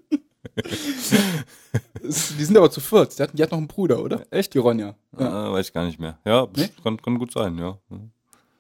Die 2.04 2.44
sind 2.44 2.56
aber 2.56 2.70
zu 2.70 2.80
viert. 2.80 3.18
Die, 3.18 3.22
hatten, 3.22 3.36
die 3.36 3.42
hat 3.42 3.50
noch 3.52 3.58
einen 3.58 3.68
Bruder, 3.68 4.02
oder? 4.02 4.26
Echt? 4.30 4.52
Die 4.54 4.58
Ronja. 4.58 4.94
Ja. 5.18 5.28
Ah, 5.48 5.52
weiß 5.52 5.68
ich 5.68 5.72
gar 5.72 5.84
nicht 5.86 5.98
mehr. 5.98 6.18
Ja, 6.24 6.46
Nee? 6.54 6.68
kann, 6.82 7.00
kann 7.00 7.18
gut 7.18 7.32
sein, 7.32 7.56
ja. 7.58 7.78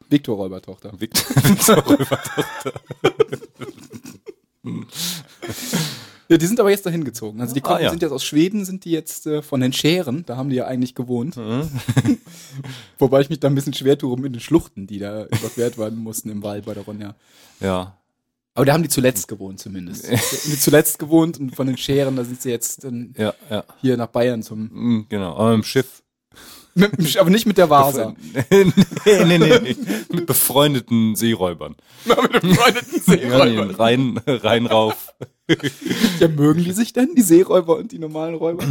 Viktor 0.08 0.36
Räubertochter. 0.36 0.92
Victor, 0.98 1.24
Victor 1.44 1.78
Räuber. 1.84 2.18
Ja, 6.32 6.38
die 6.38 6.46
sind 6.46 6.58
aber 6.60 6.70
jetzt 6.70 6.86
dahin 6.86 7.04
gezogen. 7.04 7.40
Also 7.40 7.54
die 7.54 7.60
Ah, 7.62 7.68
kommen, 7.68 7.82
ja. 7.82 7.90
sind 7.90 8.02
jetzt 8.02 8.10
aus 8.12 8.24
Schweden, 8.24 8.64
sind 8.64 8.84
die 8.84 8.90
jetzt 8.90 9.26
äh, 9.26 9.42
von 9.42 9.60
den 9.60 9.72
Scheren, 9.72 10.24
da 10.26 10.36
haben 10.36 10.48
die 10.48 10.56
ja 10.56 10.66
eigentlich 10.66 10.94
gewohnt. 10.94 11.36
Mhm. 11.36 11.68
Wobei 12.98 13.20
ich 13.20 13.28
mich 13.30 13.40
da 13.40 13.48
ein 13.48 13.54
bisschen 13.54 13.74
schwer 13.74 13.98
tue 13.98 14.18
mit 14.18 14.34
den 14.34 14.40
Schluchten, 14.40 14.86
die 14.86 14.98
da 14.98 15.24
überquert 15.26 15.78
werden 15.78 15.98
mussten 15.98 16.30
im 16.30 16.42
Wald 16.42 16.64
bei 16.64 16.74
der 16.74 16.84
Ronja. 16.84 17.14
Ja. 17.60 17.98
Aber 18.54 18.66
da 18.66 18.72
haben 18.74 18.82
die 18.82 18.88
zuletzt 18.88 19.28
gewohnt 19.28 19.60
zumindest. 19.60 20.08
Die 20.10 20.58
zuletzt 20.58 20.98
gewohnt 20.98 21.38
und 21.40 21.54
von 21.56 21.66
den 21.66 21.76
Scheren, 21.78 22.16
da 22.16 22.24
sind 22.24 22.42
sie 22.42 22.50
jetzt 22.50 22.84
dann 22.84 23.14
Ja, 23.16 23.32
ja. 23.50 23.64
hier 23.80 23.96
nach 23.96 24.08
Bayern 24.08 24.42
zum. 24.42 24.64
Mm, 24.72 25.06
Genau. 25.08 25.36
Aber 25.36 25.54
im 25.54 25.62
Schiff. 25.64 26.02
Mit, 26.74 27.16
aber 27.18 27.28
nicht 27.28 27.44
mit 27.46 27.58
der 27.58 27.68
Vasa. 27.68 28.14
nee, 28.50 28.64
nee, 29.04 29.38
nee, 29.38 29.58
nee. 29.60 29.76
Mit 30.10 30.26
befreundeten 30.26 31.16
Seeräubern. 31.16 31.76
mit 32.04 32.42
dem 32.42 32.54
freundeten 32.54 33.30
Ja, 33.30 33.44
nee, 33.44 33.58
rein, 33.74 34.18
rein 34.26 34.66
rauf. 34.66 35.12
Ja, 36.20 36.28
mögen 36.28 36.62
die 36.62 36.72
sich 36.72 36.92
denn, 36.92 37.14
die 37.14 37.22
Seeräuber 37.22 37.76
und 37.76 37.92
die 37.92 37.98
normalen 37.98 38.34
Räuber? 38.34 38.64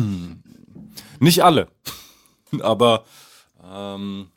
Nicht 1.19 1.43
alle. 1.43 1.67
Aber 2.61 3.05
ähm, 3.63 4.27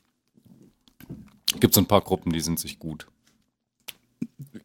gibt 1.60 1.74
so 1.74 1.80
ein 1.80 1.86
paar 1.86 2.02
Gruppen, 2.02 2.32
die 2.32 2.40
sind 2.40 2.58
sich 2.58 2.78
gut. 2.78 3.06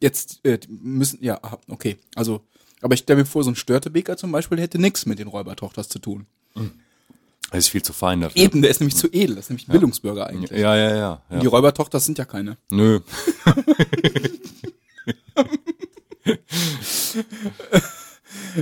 Jetzt 0.00 0.44
äh, 0.44 0.58
die 0.58 0.68
müssen, 0.68 1.22
ja, 1.22 1.38
aha, 1.42 1.58
okay. 1.68 1.98
Also, 2.14 2.42
aber 2.80 2.94
ich 2.94 3.00
stelle 3.00 3.20
mir 3.20 3.26
vor, 3.26 3.44
so 3.44 3.50
ein 3.50 3.56
Störtebeker 3.56 4.16
zum 4.16 4.32
Beispiel 4.32 4.58
hätte 4.58 4.78
nichts 4.78 5.04
mit 5.04 5.18
den 5.18 5.28
Räubertochters 5.28 5.88
zu 5.88 5.98
tun. 5.98 6.26
Er 7.50 7.58
ist 7.58 7.68
viel 7.68 7.82
zu 7.82 7.92
fein 7.92 8.20
dafür. 8.20 8.40
Eben, 8.40 8.62
der 8.62 8.70
ist 8.70 8.80
nämlich 8.80 8.96
zu 8.96 9.08
edel, 9.08 9.36
das 9.36 9.46
ist 9.46 9.50
nämlich 9.50 9.68
ein 9.68 9.72
Bildungsbürger 9.72 10.26
eigentlich. 10.26 10.50
Ja, 10.50 10.76
ja, 10.76 10.96
ja. 10.96 11.22
Die 11.30 11.44
ja. 11.44 11.50
Räubertochter 11.50 12.00
sind 12.00 12.16
ja 12.16 12.24
keine. 12.24 12.56
Nö. 12.70 13.00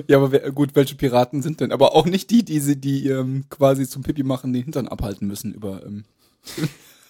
Ja, 0.07 0.16
aber 0.16 0.33
wer, 0.33 0.50
gut, 0.52 0.75
welche 0.75 0.95
Piraten 0.95 1.42
sind 1.42 1.61
denn? 1.61 1.73
Aber 1.73 1.95
auch 1.95 2.07
nicht 2.07 2.30
die, 2.30 2.42
die 2.45 2.61
sie, 2.61 2.80
die 2.80 3.09
ähm, 3.09 3.45
quasi 3.50 3.87
zum 3.88 4.02
Pipi 4.02 4.23
machen, 4.23 4.52
den 4.52 4.62
Hintern 4.64 4.88
abhalten 4.88 5.28
müssen 5.28 5.52
über, 5.52 5.85
ähm, 5.85 6.04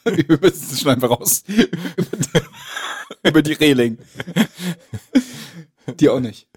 über 0.27 0.37
das 0.39 0.81
schon 0.81 0.91
einfach 0.91 1.11
raus. 1.11 1.45
über, 3.23 3.43
die, 3.43 3.53
Reling. 3.53 3.99
Die 6.01 6.09
auch 6.09 6.21
nicht. 6.21 6.49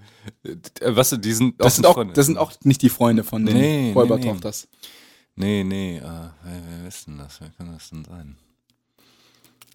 Äh, 0.44 0.56
Was, 0.96 1.16
die 1.20 1.34
sind 1.34 1.62
Das 1.62 1.76
sind, 1.76 1.86
auch, 1.86 1.94
Freunde. 1.94 2.14
das 2.14 2.26
sind 2.26 2.38
auch 2.38 2.52
nicht 2.64 2.82
die 2.82 2.90
Freunde 2.90 3.24
von 3.24 3.46
den 3.46 3.56
Nee, 3.56 3.82
nee, 3.88 3.94
Räubertochters. 3.94 4.68
Nee, 5.36 5.64
nee, 5.64 5.98
äh, 5.98 6.02
wer, 6.02 6.32
wer 6.44 6.88
ist 6.88 7.08
denn 7.08 7.18
das? 7.20 7.40
Wer 7.42 7.50
kann 7.52 7.72
das 7.72 7.90
denn 7.90 8.06
sein? 8.06 8.38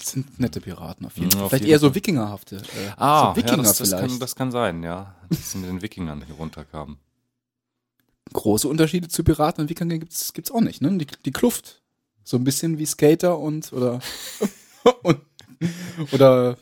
Sind 0.02 0.38
nette 0.38 0.60
Piraten 0.60 1.06
auf 1.06 1.16
jeden 1.16 1.28
Mhm, 1.28 1.32
Fall. 1.32 1.42
auf 1.42 1.48
Vielleicht 1.50 1.64
jeden 1.64 1.72
eher 1.72 1.78
so 1.78 1.88
Fall. 1.88 1.94
Wikingerhafte. 1.96 2.56
Äh, 2.56 2.90
Ah, 2.96 3.30
so 3.30 3.36
Wikinger 3.36 3.56
ja, 3.58 3.62
das, 3.62 3.78
das, 3.78 3.90
kann, 3.90 4.18
das 4.18 4.36
kann 4.36 4.50
sein, 4.52 4.82
ja. 4.82 5.14
Dass 5.30 5.52
sie 5.52 5.58
mit 5.58 5.68
den 5.68 5.82
Wikingern 5.82 6.22
hier 6.24 6.34
runterkamen. 6.36 6.98
Große 8.32 8.68
Unterschiede 8.68 9.08
zu 9.08 9.22
Piraten 9.24 9.62
und 9.62 9.70
Wikingern 9.70 10.00
gibt's 10.00 10.32
gibt's 10.32 10.50
auch 10.50 10.60
nicht, 10.60 10.82
ne? 10.82 10.96
Die, 10.98 11.06
die 11.24 11.30
Kluft. 11.32 11.82
So 12.24 12.36
ein 12.36 12.44
bisschen 12.44 12.78
wie 12.78 12.86
Skater 12.86 13.38
und 13.38 13.72
oder 13.72 14.00
und, 15.02 15.20
oder 16.12 16.56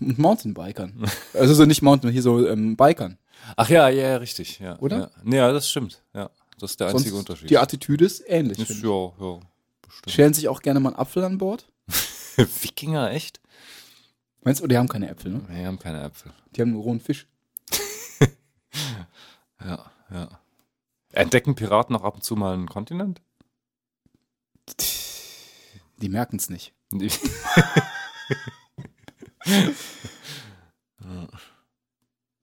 und 0.00 0.18
Mountainbikern. 0.18 1.04
Also 1.34 1.54
so 1.54 1.64
nicht 1.64 1.82
Mountain, 1.82 2.10
hier 2.12 2.22
so 2.22 2.46
ähm, 2.46 2.76
Bikern. 2.76 3.18
Ach 3.56 3.68
ja, 3.70 3.88
ja, 3.88 4.08
ja, 4.10 4.16
richtig, 4.18 4.58
ja. 4.58 4.78
Oder? 4.80 5.10
Ja, 5.24 5.34
ja 5.34 5.52
das 5.52 5.68
stimmt, 5.70 6.02
ja. 6.14 6.30
Das 6.60 6.72
ist 6.72 6.80
der 6.80 6.88
einzige 6.88 7.10
Sonst 7.10 7.20
Unterschied. 7.30 7.50
Die 7.50 7.56
Attitüde 7.58 8.04
ist 8.04 8.22
ähnlich. 8.26 8.58
ist, 8.58 8.82
ja, 8.82 8.88
ja, 9.20 9.40
bestimmt. 9.80 10.10
Schälen 10.10 10.34
sich 10.34 10.48
auch 10.48 10.60
gerne 10.60 10.80
mal 10.80 10.90
einen 10.90 10.98
Apfel 10.98 11.24
an 11.24 11.38
Bord. 11.38 11.66
Wikinger, 12.62 13.10
echt? 13.10 13.40
Meinst 14.42 14.62
du, 14.62 14.66
die 14.66 14.76
haben 14.78 14.88
keine 14.88 15.08
Äpfel, 15.10 15.32
ne? 15.32 15.42
Wir 15.48 15.66
haben 15.66 15.78
keine 15.78 16.02
Äpfel. 16.02 16.32
Die 16.54 16.60
haben 16.62 16.70
nur 16.72 16.82
rohen 16.82 17.00
Fisch. 17.00 17.26
Ja, 19.60 19.90
ja. 20.10 20.28
Entdecken 21.10 21.56
Piraten 21.56 21.96
auch 21.96 22.04
ab 22.04 22.14
und 22.14 22.22
zu 22.22 22.36
mal 22.36 22.54
einen 22.54 22.68
Kontinent? 22.68 23.20
Die 26.00 26.08
merken's 26.08 26.48
nicht. 26.48 26.74
Die- 26.92 27.10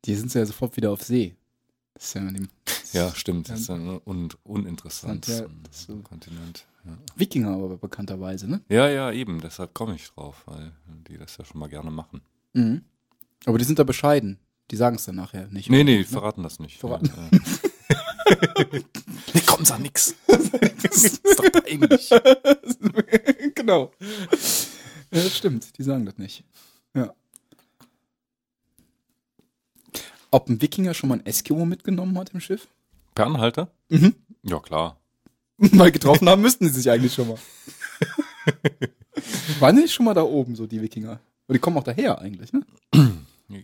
Die 0.05 0.15
sind 0.15 0.33
ja 0.33 0.45
sofort 0.45 0.75
wieder 0.77 0.91
auf 0.91 1.01
See. 1.03 1.35
Das 1.93 2.05
ist 2.05 2.13
ja 2.15 2.21
die 2.31 2.47
ja, 2.91 3.13
stimmt. 3.15 3.49
Das 3.49 3.61
ist 3.61 3.69
Ja, 5.27 5.45
das 5.63 5.77
ist 5.81 5.87
so. 5.87 5.95
Kontinent. 5.97 6.65
Ja. 6.85 6.97
Wikinger 7.15 7.49
aber 7.49 7.77
bekannterweise, 7.77 8.47
ne? 8.49 8.61
ja, 8.69 8.87
ja, 8.89 9.11
eben. 9.11 9.41
Deshalb 9.41 9.73
komme 9.73 9.95
ich 9.95 10.07
drauf, 10.11 10.43
weil 10.45 10.71
die 11.09 11.17
das 11.17 11.35
ja 11.37 11.45
schon 11.45 11.59
mal 11.59 11.67
gerne 11.69 11.89
machen. 11.91 12.21
Mhm. 12.53 12.83
Aber 13.45 13.57
die 13.57 13.65
sind 13.65 13.79
da 13.79 13.83
bescheiden. 13.83 14.39
Die 14.71 14.75
sagen 14.75 14.95
es 14.95 15.05
dann 15.05 15.15
nachher 15.15 15.47
nicht. 15.47 15.69
Nee, 15.69 15.83
nee, 15.83 15.93
die 15.97 15.99
Ne? 16.03 16.05
verraten 16.05 16.43
das 16.43 16.59
nicht. 16.59 16.77
Verraten. 16.79 17.11
Ja, 17.15 17.29
ja. 17.31 18.65
nee, 19.33 19.41
komm, 19.45 19.63
sag 19.65 19.79
nix. 19.79 20.15
Das 20.27 21.03
ist 21.03 21.21
doch 21.39 21.51
peinlich. 21.51 22.09
genau. 23.55 23.91
Ja, 25.11 25.21
das 25.23 25.37
stimmt. 25.37 25.77
Die 25.77 25.83
sagen 25.83 26.05
das 26.05 26.17
nicht. 26.17 26.43
Ja. 26.95 27.13
Ob 30.31 30.49
ein 30.49 30.61
Wikinger 30.61 30.93
schon 30.93 31.09
mal 31.09 31.19
ein 31.19 31.25
Eskimo 31.25 31.65
mitgenommen 31.65 32.17
hat 32.17 32.31
im 32.33 32.39
Schiff? 32.39 32.67
Per 33.13 33.25
Anhalter? 33.27 33.71
Mhm. 33.89 34.15
Ja, 34.43 34.59
klar. 34.59 34.99
Weil 35.57 35.91
getroffen 35.91 36.27
haben 36.29 36.41
müssten 36.41 36.67
sie 36.67 36.73
sich 36.81 36.89
eigentlich 36.91 37.13
schon 37.13 37.29
mal. 37.29 37.37
Waren 39.59 39.77
die 39.77 39.87
schon 39.87 40.05
mal 40.05 40.13
da 40.13 40.23
oben, 40.23 40.55
so 40.55 40.67
die 40.67 40.81
Wikinger? 40.81 41.19
Und 41.47 41.53
die 41.53 41.59
kommen 41.59 41.77
auch 41.77 41.83
daher 41.83 42.19
eigentlich, 42.19 42.51
ne? 42.53 42.65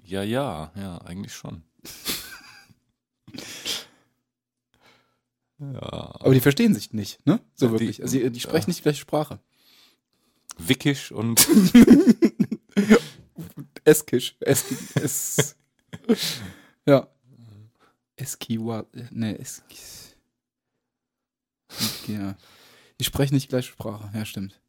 Ja, 0.05 0.23
ja, 0.23 0.71
ja, 0.75 0.97
eigentlich 0.99 1.33
schon. 1.33 1.63
ja. 5.59 6.15
Aber 6.19 6.33
die 6.33 6.39
verstehen 6.39 6.73
sich 6.73 6.93
nicht, 6.93 7.25
ne? 7.25 7.39
So 7.55 7.67
Ja, 7.67 7.71
die- 7.71 7.79
wirklich. 7.79 8.01
Also 8.01 8.17
die, 8.17 8.29
die 8.31 8.39
sprechen 8.39 8.65
ja. 8.65 8.69
nicht 8.69 8.79
die 8.79 8.83
gleiche 8.83 9.01
Sprache. 9.01 9.39
Wickisch 10.57 11.11
und 11.11 11.47
Eskisch. 13.83 14.35
Eski, 14.41 14.77
es, 14.95 15.55
ja. 16.85 17.07
Eskiwa, 18.15 18.85
ne, 19.11 19.39
Eskis. 19.39 20.10
Ja. 22.07 22.35
Die 22.99 23.03
sprechen 23.03 23.33
nicht 23.33 23.45
die 23.45 23.49
gleiche 23.49 23.71
Sprache, 23.71 24.09
ja, 24.13 24.25
stimmt. 24.25 24.59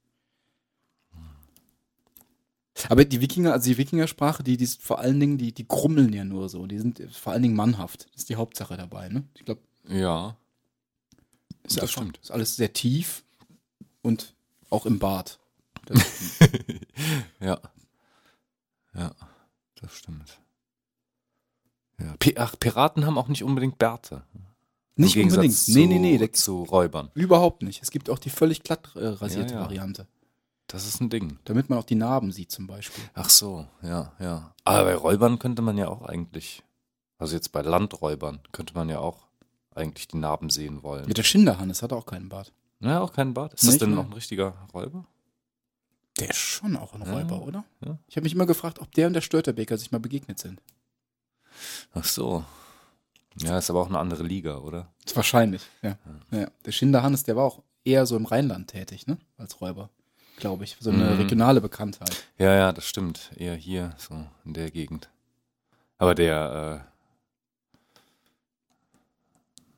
Aber 2.88 3.04
die 3.04 3.20
Wikinger, 3.20 3.52
also 3.52 3.68
die 3.70 3.78
Wikinger-Sprache, 3.78 4.42
die, 4.42 4.56
die 4.56 4.64
ist 4.64 4.82
vor 4.82 4.98
allen 4.98 5.20
Dingen, 5.20 5.38
die, 5.38 5.52
die 5.52 5.68
grummeln 5.68 6.12
ja 6.12 6.24
nur 6.24 6.48
so. 6.48 6.66
Die 6.66 6.78
sind 6.78 7.00
vor 7.12 7.32
allen 7.32 7.42
Dingen 7.42 7.54
mannhaft. 7.54 8.06
Das 8.12 8.22
ist 8.22 8.28
die 8.28 8.36
Hauptsache 8.36 8.76
dabei, 8.76 9.08
ne? 9.08 9.24
Ich 9.34 9.44
glaube, 9.44 9.60
ja, 9.88 10.36
Das 11.64 11.78
einfach- 11.78 11.88
stimmt. 11.92 12.18
Ist 12.22 12.30
alles 12.32 12.56
sehr 12.56 12.72
tief 12.72 13.24
und 14.00 14.34
auch 14.70 14.86
im 14.86 14.98
Bart. 14.98 15.38
Ja. 17.40 17.60
Ja, 18.94 19.12
das 19.76 19.96
stimmt. 19.96 20.38
Ja. 21.98 22.14
Ach, 22.36 22.54
Piraten 22.58 23.04
haben 23.06 23.18
auch 23.18 23.26
nicht 23.28 23.42
unbedingt 23.42 23.78
Bärte. 23.78 24.22
Im 24.96 25.04
nicht 25.04 25.14
Gegensatz 25.14 25.36
unbedingt. 25.38 25.56
Zu, 25.58 25.72
nee, 25.72 25.86
nee, 25.86 25.98
nee. 25.98 26.18
Der, 26.18 26.32
zu 26.32 26.64
Räubern. 26.64 27.10
überhaupt 27.14 27.62
nicht. 27.62 27.82
Es 27.82 27.90
gibt 27.90 28.10
auch 28.10 28.18
die 28.18 28.30
völlig 28.30 28.62
glatt 28.62 28.90
äh, 28.94 29.06
rasierte 29.06 29.54
Ja, 29.54 29.60
ja. 29.60 29.64
Variante. 29.66 30.06
Das 30.66 30.86
ist 30.86 31.00
ein 31.00 31.10
Ding. 31.10 31.38
Damit 31.44 31.68
man 31.70 31.78
auch 31.78 31.84
die 31.84 31.94
Narben 31.94 32.32
sieht 32.32 32.50
zum 32.50 32.66
Beispiel. 32.66 33.04
Ach 33.14 33.28
so, 33.28 33.66
ja, 33.82 34.12
ja. 34.20 34.54
Aber 34.64 34.84
bei 34.84 34.94
Räubern 34.94 35.38
könnte 35.38 35.60
man 35.62 35.76
ja 35.76 35.88
auch 35.88 36.02
eigentlich, 36.02 36.62
also 37.18 37.34
jetzt 37.34 37.52
bei 37.52 37.62
Landräubern, 37.62 38.40
könnte 38.52 38.74
man 38.74 38.88
ja 38.88 38.98
auch 38.98 39.26
eigentlich 39.74 40.08
die 40.08 40.16
Narben 40.18 40.50
sehen 40.50 40.82
wollen. 40.82 41.06
Mit 41.06 41.18
der 41.18 41.22
Schinderhannes 41.24 41.82
hat 41.82 41.92
er 41.92 41.98
auch 41.98 42.06
keinen 42.06 42.28
Bart. 42.28 42.52
Ja, 42.80 43.00
auch 43.00 43.12
kein 43.12 43.32
Bart. 43.34 43.54
Ist 43.54 43.62
das 43.64 43.70
Nicht 43.70 43.82
denn 43.82 43.94
noch 43.94 44.04
ein 44.06 44.12
richtiger 44.12 44.54
Räuber? 44.74 45.04
Der 46.18 46.30
ist 46.30 46.36
schon 46.36 46.76
auch 46.76 46.94
ein 46.94 47.02
Ja, 47.06 47.12
Räuber, 47.12 47.42
oder? 47.42 47.64
ja. 47.84 47.98
Ich 48.08 48.16
habe 48.16 48.24
mich 48.24 48.34
immer 48.34 48.46
gefragt, 48.46 48.80
ob 48.80 48.92
der 48.92 49.06
und 49.06 49.14
der 49.14 49.20
Störterbeker 49.22 49.78
sich 49.78 49.92
mal 49.92 50.00
begegnet 50.00 50.38
sind. 50.38 50.60
Ach 51.94 52.04
so. 52.04 52.44
Ja, 53.38 53.58
ist 53.58 53.70
aber 53.70 53.80
auch 53.80 53.88
eine 53.88 53.98
andere 53.98 54.22
Liga, 54.22 54.58
oder? 54.58 54.92
Wahrscheinlich, 55.14 55.62
ja. 55.82 55.96
ja. 56.30 56.48
Der 56.64 56.72
Schinderhannes, 56.72 57.22
der 57.24 57.36
war 57.36 57.44
auch 57.44 57.62
eher 57.84 58.04
so 58.06 58.16
im 58.16 58.26
Rheinland 58.26 58.68
tätig, 58.70 59.06
ne? 59.06 59.18
Als 59.38 59.60
Räuber, 59.60 59.90
glaube 60.36 60.64
ich. 60.64 60.76
So 60.80 60.90
eine 60.90 61.10
Mhm. 61.12 61.16
regionale 61.16 61.60
Bekanntheit. 61.60 62.24
Ja, 62.38 62.54
ja, 62.54 62.72
das 62.72 62.86
stimmt. 62.86 63.30
Eher 63.36 63.54
hier, 63.54 63.94
so 63.98 64.14
in 64.44 64.54
der 64.54 64.70
Gegend. 64.70 65.08
Aber 65.98 66.14
der, 66.14 66.84
äh, 66.84 67.98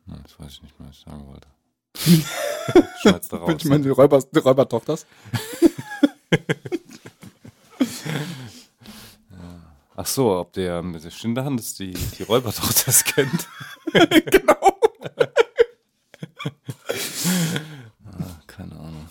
na, 0.06 0.16
das 0.22 0.38
weiß 0.38 0.52
ich 0.52 0.62
nicht 0.62 0.78
mehr, 0.80 0.88
was 0.88 0.96
ich 0.98 1.04
sagen 1.04 1.26
wollte. 1.28 1.48
Schneid's 3.00 3.28
da 3.28 3.36
raus. 3.38 3.54
Ich 3.58 3.64
meine, 3.66 3.82
die, 3.84 3.90
Räuber, 3.90 4.20
die 4.22 4.38
Räubertochters. 4.38 5.06
Ach 10.04 10.08
so, 10.08 10.36
ob 10.36 10.52
der 10.52 10.82
mit 10.82 11.02
der 11.02 11.10
Schinderhand 11.10 11.58
das 11.58 11.72
die, 11.72 11.94
die 11.94 12.22
Räubertochter 12.24 12.82
das 12.84 13.04
kennt. 13.04 13.48
genau. 14.26 14.78
Ah, 18.12 18.40
keine 18.46 18.72
Ahnung. 18.72 19.06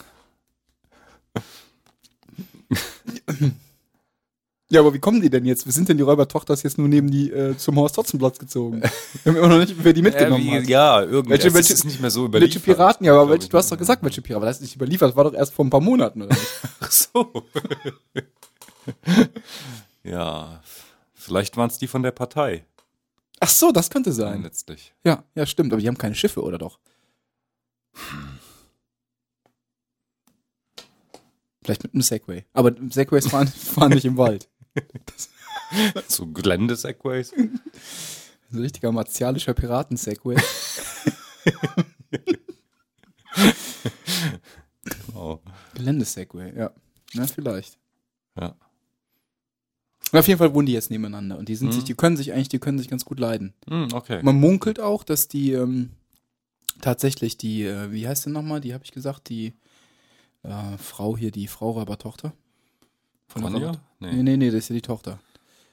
Ja, 4.70 4.82
aber 4.82 4.94
wie 4.94 5.00
kommen 5.00 5.20
die 5.20 5.32
denn 5.32 5.46
jetzt? 5.46 5.66
Wie 5.66 5.72
sind 5.72 5.90
denn 5.90 5.98
die 5.98 6.04
Räubertochters 6.04 6.62
jetzt 6.62 6.78
nur 6.78 6.88
neben 6.88 7.10
die 7.10 7.32
äh, 7.32 7.58
zum 7.58 7.76
Horst 7.78 7.98
Hotzenplatz 7.98 8.38
gezogen? 8.38 8.84
Wir 9.24 9.32
haben 9.32 9.38
immer 9.38 9.48
noch 9.48 9.58
nicht, 9.58 9.76
wer 9.84 9.94
die 9.94 10.04
mitgenommen 10.04 10.48
hat. 10.52 10.68
wie, 10.68 10.70
ja, 10.72 11.02
irgendwie. 11.02 11.32
Welche- 11.32 11.54
welche- 11.56 11.74
ist 11.74 11.86
nicht 11.86 12.02
mehr 12.02 12.12
so 12.12 12.26
überliefert. 12.26 12.56
Welche 12.68 12.76
Piraten? 12.76 13.04
Ja, 13.04 13.14
aber 13.20 13.32
welche, 13.32 13.50
du 13.50 13.58
hast 13.58 13.72
doch 13.72 13.80
gesagt, 13.80 14.04
welche 14.04 14.22
Piraten. 14.22 14.44
Aber 14.44 14.46
das 14.46 14.58
ist 14.58 14.62
nicht 14.62 14.76
überliefert, 14.76 15.10
das 15.10 15.16
war 15.16 15.24
doch 15.24 15.34
erst 15.34 15.54
vor 15.56 15.66
ein 15.66 15.72
paar 15.72 15.82
Monaten, 15.82 16.22
oder 16.22 16.36
nicht? 16.36 16.48
Ach 16.82 16.92
so. 16.92 17.32
ja, 20.04 20.62
vielleicht 21.14 21.58
waren 21.58 21.70
es 21.70 21.78
die 21.78 21.88
von 21.88 22.04
der 22.04 22.12
Partei. 22.12 22.66
Ach 23.40 23.50
so, 23.50 23.72
das 23.72 23.90
könnte 23.90 24.14
sein. 24.14 24.44
Letztlich. 24.44 24.94
Ja, 25.04 25.24
ja, 25.36 25.46
stimmt. 25.46 25.74
Aber 25.74 25.82
die 25.82 25.88
haben 25.88 25.98
keine 25.98 26.16
Schiffe, 26.16 26.42
oder 26.42 26.58
doch? 26.58 26.80
Vielleicht 31.64 31.84
mit 31.84 31.94
einem 31.94 32.02
Segway. 32.02 32.46
Aber 32.54 32.74
Segways 32.90 33.28
fahren, 33.28 33.48
fahren 33.76 33.94
nicht 33.94 34.06
im 34.06 34.18
Wald. 34.18 34.50
So 36.08 36.28
Gelände-Segways. 36.28 37.34
Ein 37.34 37.60
richtiger 38.52 38.92
martialischer 38.92 39.54
Piraten-Segway. 39.54 40.38
Oh. 45.16 45.40
Gelände-Segway, 45.76 46.58
ja. 46.58 46.72
Na, 47.14 47.28
vielleicht. 47.28 47.78
Ja. 48.40 48.56
Und 50.14 50.20
auf 50.20 50.28
jeden 50.28 50.38
Fall 50.38 50.54
wohnen 50.54 50.68
die 50.68 50.74
jetzt 50.74 50.92
nebeneinander 50.92 51.38
und 51.38 51.50
die 51.50 51.56
sind 51.56 51.68
Mhm. 51.70 51.72
sich, 51.74 51.84
die 51.84 51.96
können 51.96 52.16
sich 52.18 52.32
eigentlich, 52.34 52.48
die 52.50 52.60
können 52.60 52.78
sich 52.78 52.88
ganz 52.88 53.04
gut 53.04 53.20
leiden. 53.20 53.54
Hm, 53.68 53.88
okay. 53.94 54.22
Man 54.24 54.40
munkelt 54.40 54.80
auch, 54.80 55.04
dass 55.04 55.28
die 55.28 55.52
ähm, 55.54 55.90
tatsächlich 56.82 57.38
die, 57.38 57.64
äh, 57.64 57.92
wie 57.92 58.08
heißt 58.08 58.26
denn 58.26 58.34
nochmal, 58.34 58.62
die 58.62 58.74
habe 58.74 58.84
ich 58.86 58.92
gesagt, 58.92 59.30
die 59.30 59.54
äh, 60.44 60.78
Frau 60.78 61.18
hier, 61.18 61.32
die 61.32 61.48
Frau 61.48 61.72
Räubertochter. 61.72 62.34
Von 63.28 63.42
der? 63.42 63.52
Räuber- 63.52 63.82
Nee. 64.00 64.12
Nee, 64.16 64.24
nee, 64.24 64.38
nee, 64.38 64.48
das 64.52 64.60
ist 64.66 64.70
ja 64.70 64.76
die 64.76 64.82
Tochter. 64.82 65.20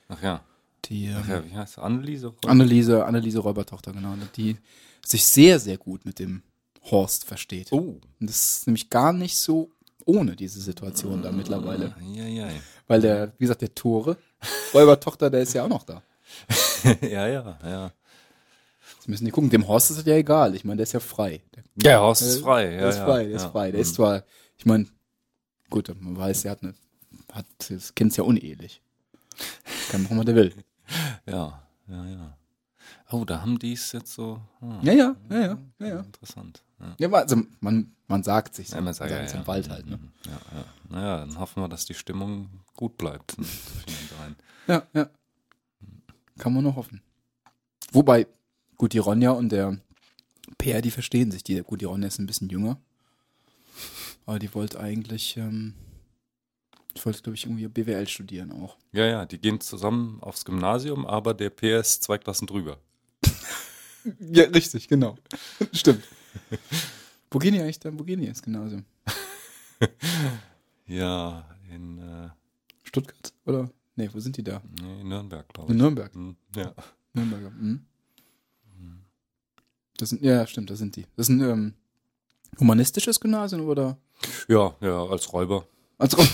Ach 0.08 0.22
ja. 0.22 0.42
Die 0.86 1.06
ähm, 1.06 1.16
Ach 1.22 1.28
ja, 1.28 1.44
wie 1.44 1.54
heißt 1.54 1.74
sie? 1.74 1.82
Anneliese? 1.82 2.32
Anneliese, 2.46 3.04
Anneliese 3.04 3.40
Räubertochter, 3.40 3.92
genau. 3.92 4.14
Die 4.36 4.56
sich 5.04 5.24
sehr, 5.24 5.58
sehr 5.58 5.76
gut 5.76 6.04
mit 6.06 6.18
dem 6.18 6.42
Horst 6.90 7.24
versteht. 7.26 7.72
Oh. 7.72 8.00
Und 8.20 8.30
das 8.30 8.58
ist 8.58 8.66
nämlich 8.68 8.88
gar 8.88 9.12
nicht 9.12 9.36
so 9.36 9.70
ohne 10.06 10.36
diese 10.36 10.60
Situation 10.60 11.22
da 11.22 11.32
mittlerweile. 11.32 11.94
Ja, 12.12 12.24
ja. 12.24 12.48
Weil 12.86 13.00
der, 13.00 13.32
wie 13.38 13.44
gesagt, 13.44 13.62
der 13.62 13.74
Tore, 13.74 14.16
Räubertochter, 14.74 15.30
der 15.30 15.40
ist 15.42 15.52
ja 15.54 15.64
auch 15.64 15.68
noch 15.68 15.84
da. 15.84 16.02
ja, 17.02 17.26
ja, 17.26 17.58
ja. 17.62 17.92
Jetzt 18.94 19.08
müssen 19.08 19.24
die 19.24 19.30
gucken. 19.30 19.50
Dem 19.50 19.66
Horst 19.66 19.90
ist 19.90 19.98
es 19.98 20.04
ja 20.04 20.14
egal. 20.14 20.54
Ich 20.54 20.64
meine, 20.64 20.76
der 20.76 20.82
ist 20.84 20.92
ja 20.92 21.00
frei. 21.00 21.42
Der, 21.54 21.64
Ja, 21.82 22.00
Horst 22.00 22.22
ist 22.22 22.40
frei. 22.40 22.72
Ja, 22.72 22.80
der 22.80 22.88
ist 22.88 22.96
ja, 22.96 23.04
frei, 23.04 23.24
der 23.24 23.36
ist 23.36 23.42
ja. 23.42 23.50
frei. 23.50 23.70
Der 23.72 23.80
ist 23.80 23.88
Hm. 23.88 23.94
zwar, 23.94 24.24
ich 24.58 24.66
meine, 24.66 24.86
gut, 25.70 25.94
man 26.00 26.16
weiß, 26.16 26.44
er 26.44 26.52
hat 26.52 26.62
eine, 26.62 26.74
hat, 27.32 27.46
das 27.68 27.94
Kind 27.94 28.10
ist 28.10 28.16
ja 28.16 28.24
unehelich. 28.24 28.82
Kann 29.90 30.02
machen, 30.02 30.18
was 30.18 30.26
er 30.26 30.34
will. 30.34 30.54
Ja, 31.26 31.62
ja, 31.88 32.04
ja. 32.06 32.36
Oh, 33.12 33.24
da 33.24 33.42
haben 33.42 33.58
die 33.60 33.74
es 33.74 33.92
jetzt 33.92 34.12
so. 34.12 34.40
Ja, 34.82 34.92
ja, 34.92 35.16
ja, 35.30 35.40
ja, 35.40 35.58
ja, 35.78 35.86
ja. 35.86 36.00
Interessant. 36.00 36.62
Ja. 36.80 36.94
Ja, 36.98 37.10
also 37.12 37.36
man, 37.60 37.92
man 38.08 38.22
sagt 38.22 38.54
sich 38.54 38.68
so. 38.68 38.76
Ja, 38.76 38.82
man 38.82 38.94
sagt, 38.94 39.10
ja, 39.10 39.18
es 39.18 39.32
ja. 39.32 39.40
im 39.40 39.46
Wald 39.46 39.68
halt, 39.68 39.86
ne? 39.86 39.98
Mhm, 39.98 40.10
Ja, 40.26 40.32
ja. 40.32 40.64
Naja, 40.88 41.18
dann 41.26 41.38
hoffen 41.38 41.62
wir, 41.62 41.68
dass 41.68 41.84
die 41.84 41.94
Stimmung 41.94 42.48
gut 42.74 42.96
bleibt. 42.96 43.36
Ja, 44.66 44.86
ja. 44.92 45.10
Kann 46.38 46.54
man 46.54 46.62
nur 46.62 46.76
hoffen. 46.76 47.02
Wobei, 47.90 48.28
gut, 48.76 48.92
die 48.92 48.98
Ronja 48.98 49.32
und 49.32 49.48
der 49.50 49.80
Peer, 50.58 50.80
die 50.80 50.92
verstehen 50.92 51.32
sich. 51.32 51.42
Die, 51.42 51.60
gut, 51.62 51.80
die 51.80 51.86
Ronja 51.86 52.06
ist 52.06 52.20
ein 52.20 52.26
bisschen 52.26 52.50
jünger. 52.50 52.78
Aber 54.26 54.38
die 54.38 54.54
wollte 54.54 54.78
eigentlich, 54.78 55.36
ähm, 55.36 55.74
ich 56.94 57.04
wollte, 57.04 57.22
glaube 57.22 57.34
ich, 57.34 57.46
irgendwie 57.46 57.66
BWL 57.66 58.06
studieren 58.06 58.52
auch. 58.52 58.76
Ja, 58.92 59.06
ja, 59.06 59.26
die 59.26 59.38
gehen 59.40 59.60
zusammen 59.60 60.18
aufs 60.22 60.44
Gymnasium, 60.44 61.04
aber 61.04 61.34
der 61.34 61.50
PS 61.50 61.98
zwei 61.98 62.18
Klassen 62.18 62.46
drüber. 62.46 62.78
Ja, 64.18 64.44
richtig, 64.44 64.88
genau. 64.88 65.18
Stimmt. 65.72 66.02
Wo 67.30 67.38
gehen 67.38 67.54
die 67.54 67.60
eigentlich 67.60 67.78
gehen 68.04 68.20
die 68.20 68.26
jetzt 68.26 68.42
genauso? 68.42 68.80
Ja, 70.86 71.44
in, 71.72 71.98
äh, 71.98 72.28
Stuttgart? 72.82 73.32
Oder? 73.46 73.70
Nee, 73.94 74.10
wo 74.12 74.18
sind 74.18 74.36
die 74.36 74.42
da? 74.42 74.60
nee, 74.82 75.00
in 75.02 75.08
Nürnberg, 75.08 75.46
glaube 75.52 75.70
In 75.70 75.76
ich. 75.78 75.82
Nürnberg. 75.82 76.12
Hm, 76.12 76.36
Ja. 76.56 76.74
Nürnberger. 77.14 77.50
Mhm. 77.50 77.86
Das 79.96 80.08
sind, 80.08 80.20
ja, 80.22 80.44
stimmt, 80.48 80.68
da 80.70 80.74
sind 80.76 80.96
die. 80.96 81.06
Das 81.16 81.28
ist 81.28 81.34
ein 81.36 81.40
ähm, 81.42 81.74
humanistisches 82.58 83.20
Gymnasium 83.20 83.66
oder? 83.68 83.98
ja, 84.48 84.74
ja, 84.80 85.04
als 85.06 85.32
Räuber. 85.32 85.64
Also, 85.98 86.16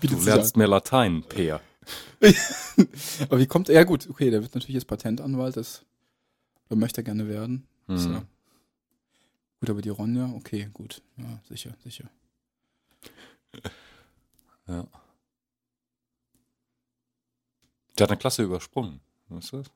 Du 0.00 0.24
lernst 0.24 0.56
mehr 0.56 0.68
Latein, 0.68 1.22
Peer. 1.28 1.60
Aber 3.28 3.38
wie 3.38 3.46
kommt 3.46 3.68
er? 3.68 3.74
Ja, 3.76 3.84
gut, 3.84 4.08
okay, 4.08 4.30
der 4.30 4.42
wird 4.42 4.54
natürlich 4.54 4.74
jetzt 4.74 4.86
Patentanwalt, 4.86 5.56
das 5.56 5.84
oder 6.68 6.76
möchte 6.76 7.00
er 7.00 7.04
gerne 7.04 7.28
werden. 7.28 7.66
Ist 7.88 8.04
Hm. 8.06 8.12
ja- 8.12 8.26
Gut, 9.60 9.70
aber 9.70 9.82
die 9.82 9.88
Ronja, 9.88 10.32
okay, 10.36 10.68
gut. 10.72 11.02
Ja, 11.16 11.40
sicher, 11.48 11.74
sicher. 11.82 12.08
Ja. 14.68 14.86
Der 17.98 18.04
hat 18.04 18.10
eine 18.10 18.18
Klasse 18.18 18.42
übersprungen. 18.42 19.00
Weißt 19.28 19.52
du 19.52 19.56
das? 19.58 19.70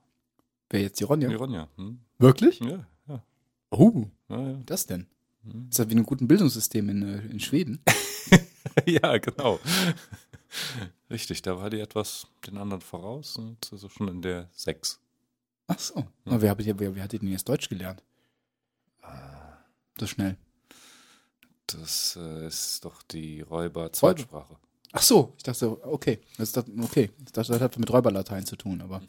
Wer 0.70 0.82
jetzt 0.82 1.00
die 1.00 1.04
Ronja? 1.04 1.28
Die 1.28 1.34
Ronja. 1.34 1.68
Hm? 1.76 1.98
Wirklich? 2.18 2.60
Ja, 2.60 2.86
ja, 3.08 3.24
Oh, 3.70 4.04
ja, 4.28 4.48
ja. 4.50 4.60
das 4.66 4.86
denn? 4.86 5.06
Hm. 5.44 5.68
Ist 5.70 5.78
das 5.78 5.88
wie 5.88 5.92
in 5.92 5.98
einem 5.98 6.06
guten 6.06 6.28
Bildungssystem 6.28 6.88
in, 6.88 7.02
äh, 7.02 7.26
in 7.26 7.40
Schweden? 7.40 7.82
ja, 8.86 9.16
genau. 9.18 9.58
Richtig, 11.10 11.42
da 11.42 11.56
war 11.58 11.70
die 11.70 11.80
etwas 11.80 12.26
den 12.46 12.58
anderen 12.58 12.82
voraus 12.82 13.36
und 13.36 13.68
also 13.72 13.88
schon 13.88 14.08
in 14.08 14.22
der 14.22 14.48
6. 14.52 15.00
Ach 15.74 15.78
so. 15.78 16.06
Na, 16.24 16.40
wer, 16.40 16.50
hat- 16.50 16.58
wer, 16.64 16.94
wer 16.94 17.02
hat 17.02 17.12
denn 17.12 17.26
jetzt 17.28 17.48
Deutsch 17.48 17.68
gelernt? 17.68 18.02
So 19.98 20.06
schnell. 20.06 20.36
Das 21.66 22.16
äh, 22.20 22.46
ist 22.46 22.84
doch 22.84 23.02
die 23.04 23.40
Räuber-Zweitsprache. 23.40 24.56
Ach 24.92 25.02
so, 25.02 25.32
ich 25.38 25.42
dachte, 25.42 25.82
okay. 25.86 26.20
Das 26.36 26.48
ist 26.48 26.56
das, 26.56 26.64
okay. 26.82 27.10
Ich 27.24 27.32
dachte, 27.32 27.52
das 27.52 27.60
hat 27.62 27.78
mit 27.78 27.90
Räuberlatein 27.90 28.44
zu 28.44 28.56
tun, 28.56 28.82
aber. 28.82 29.00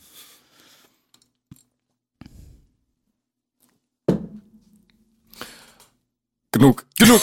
Genug. 6.52 6.86
Genug! 6.98 7.22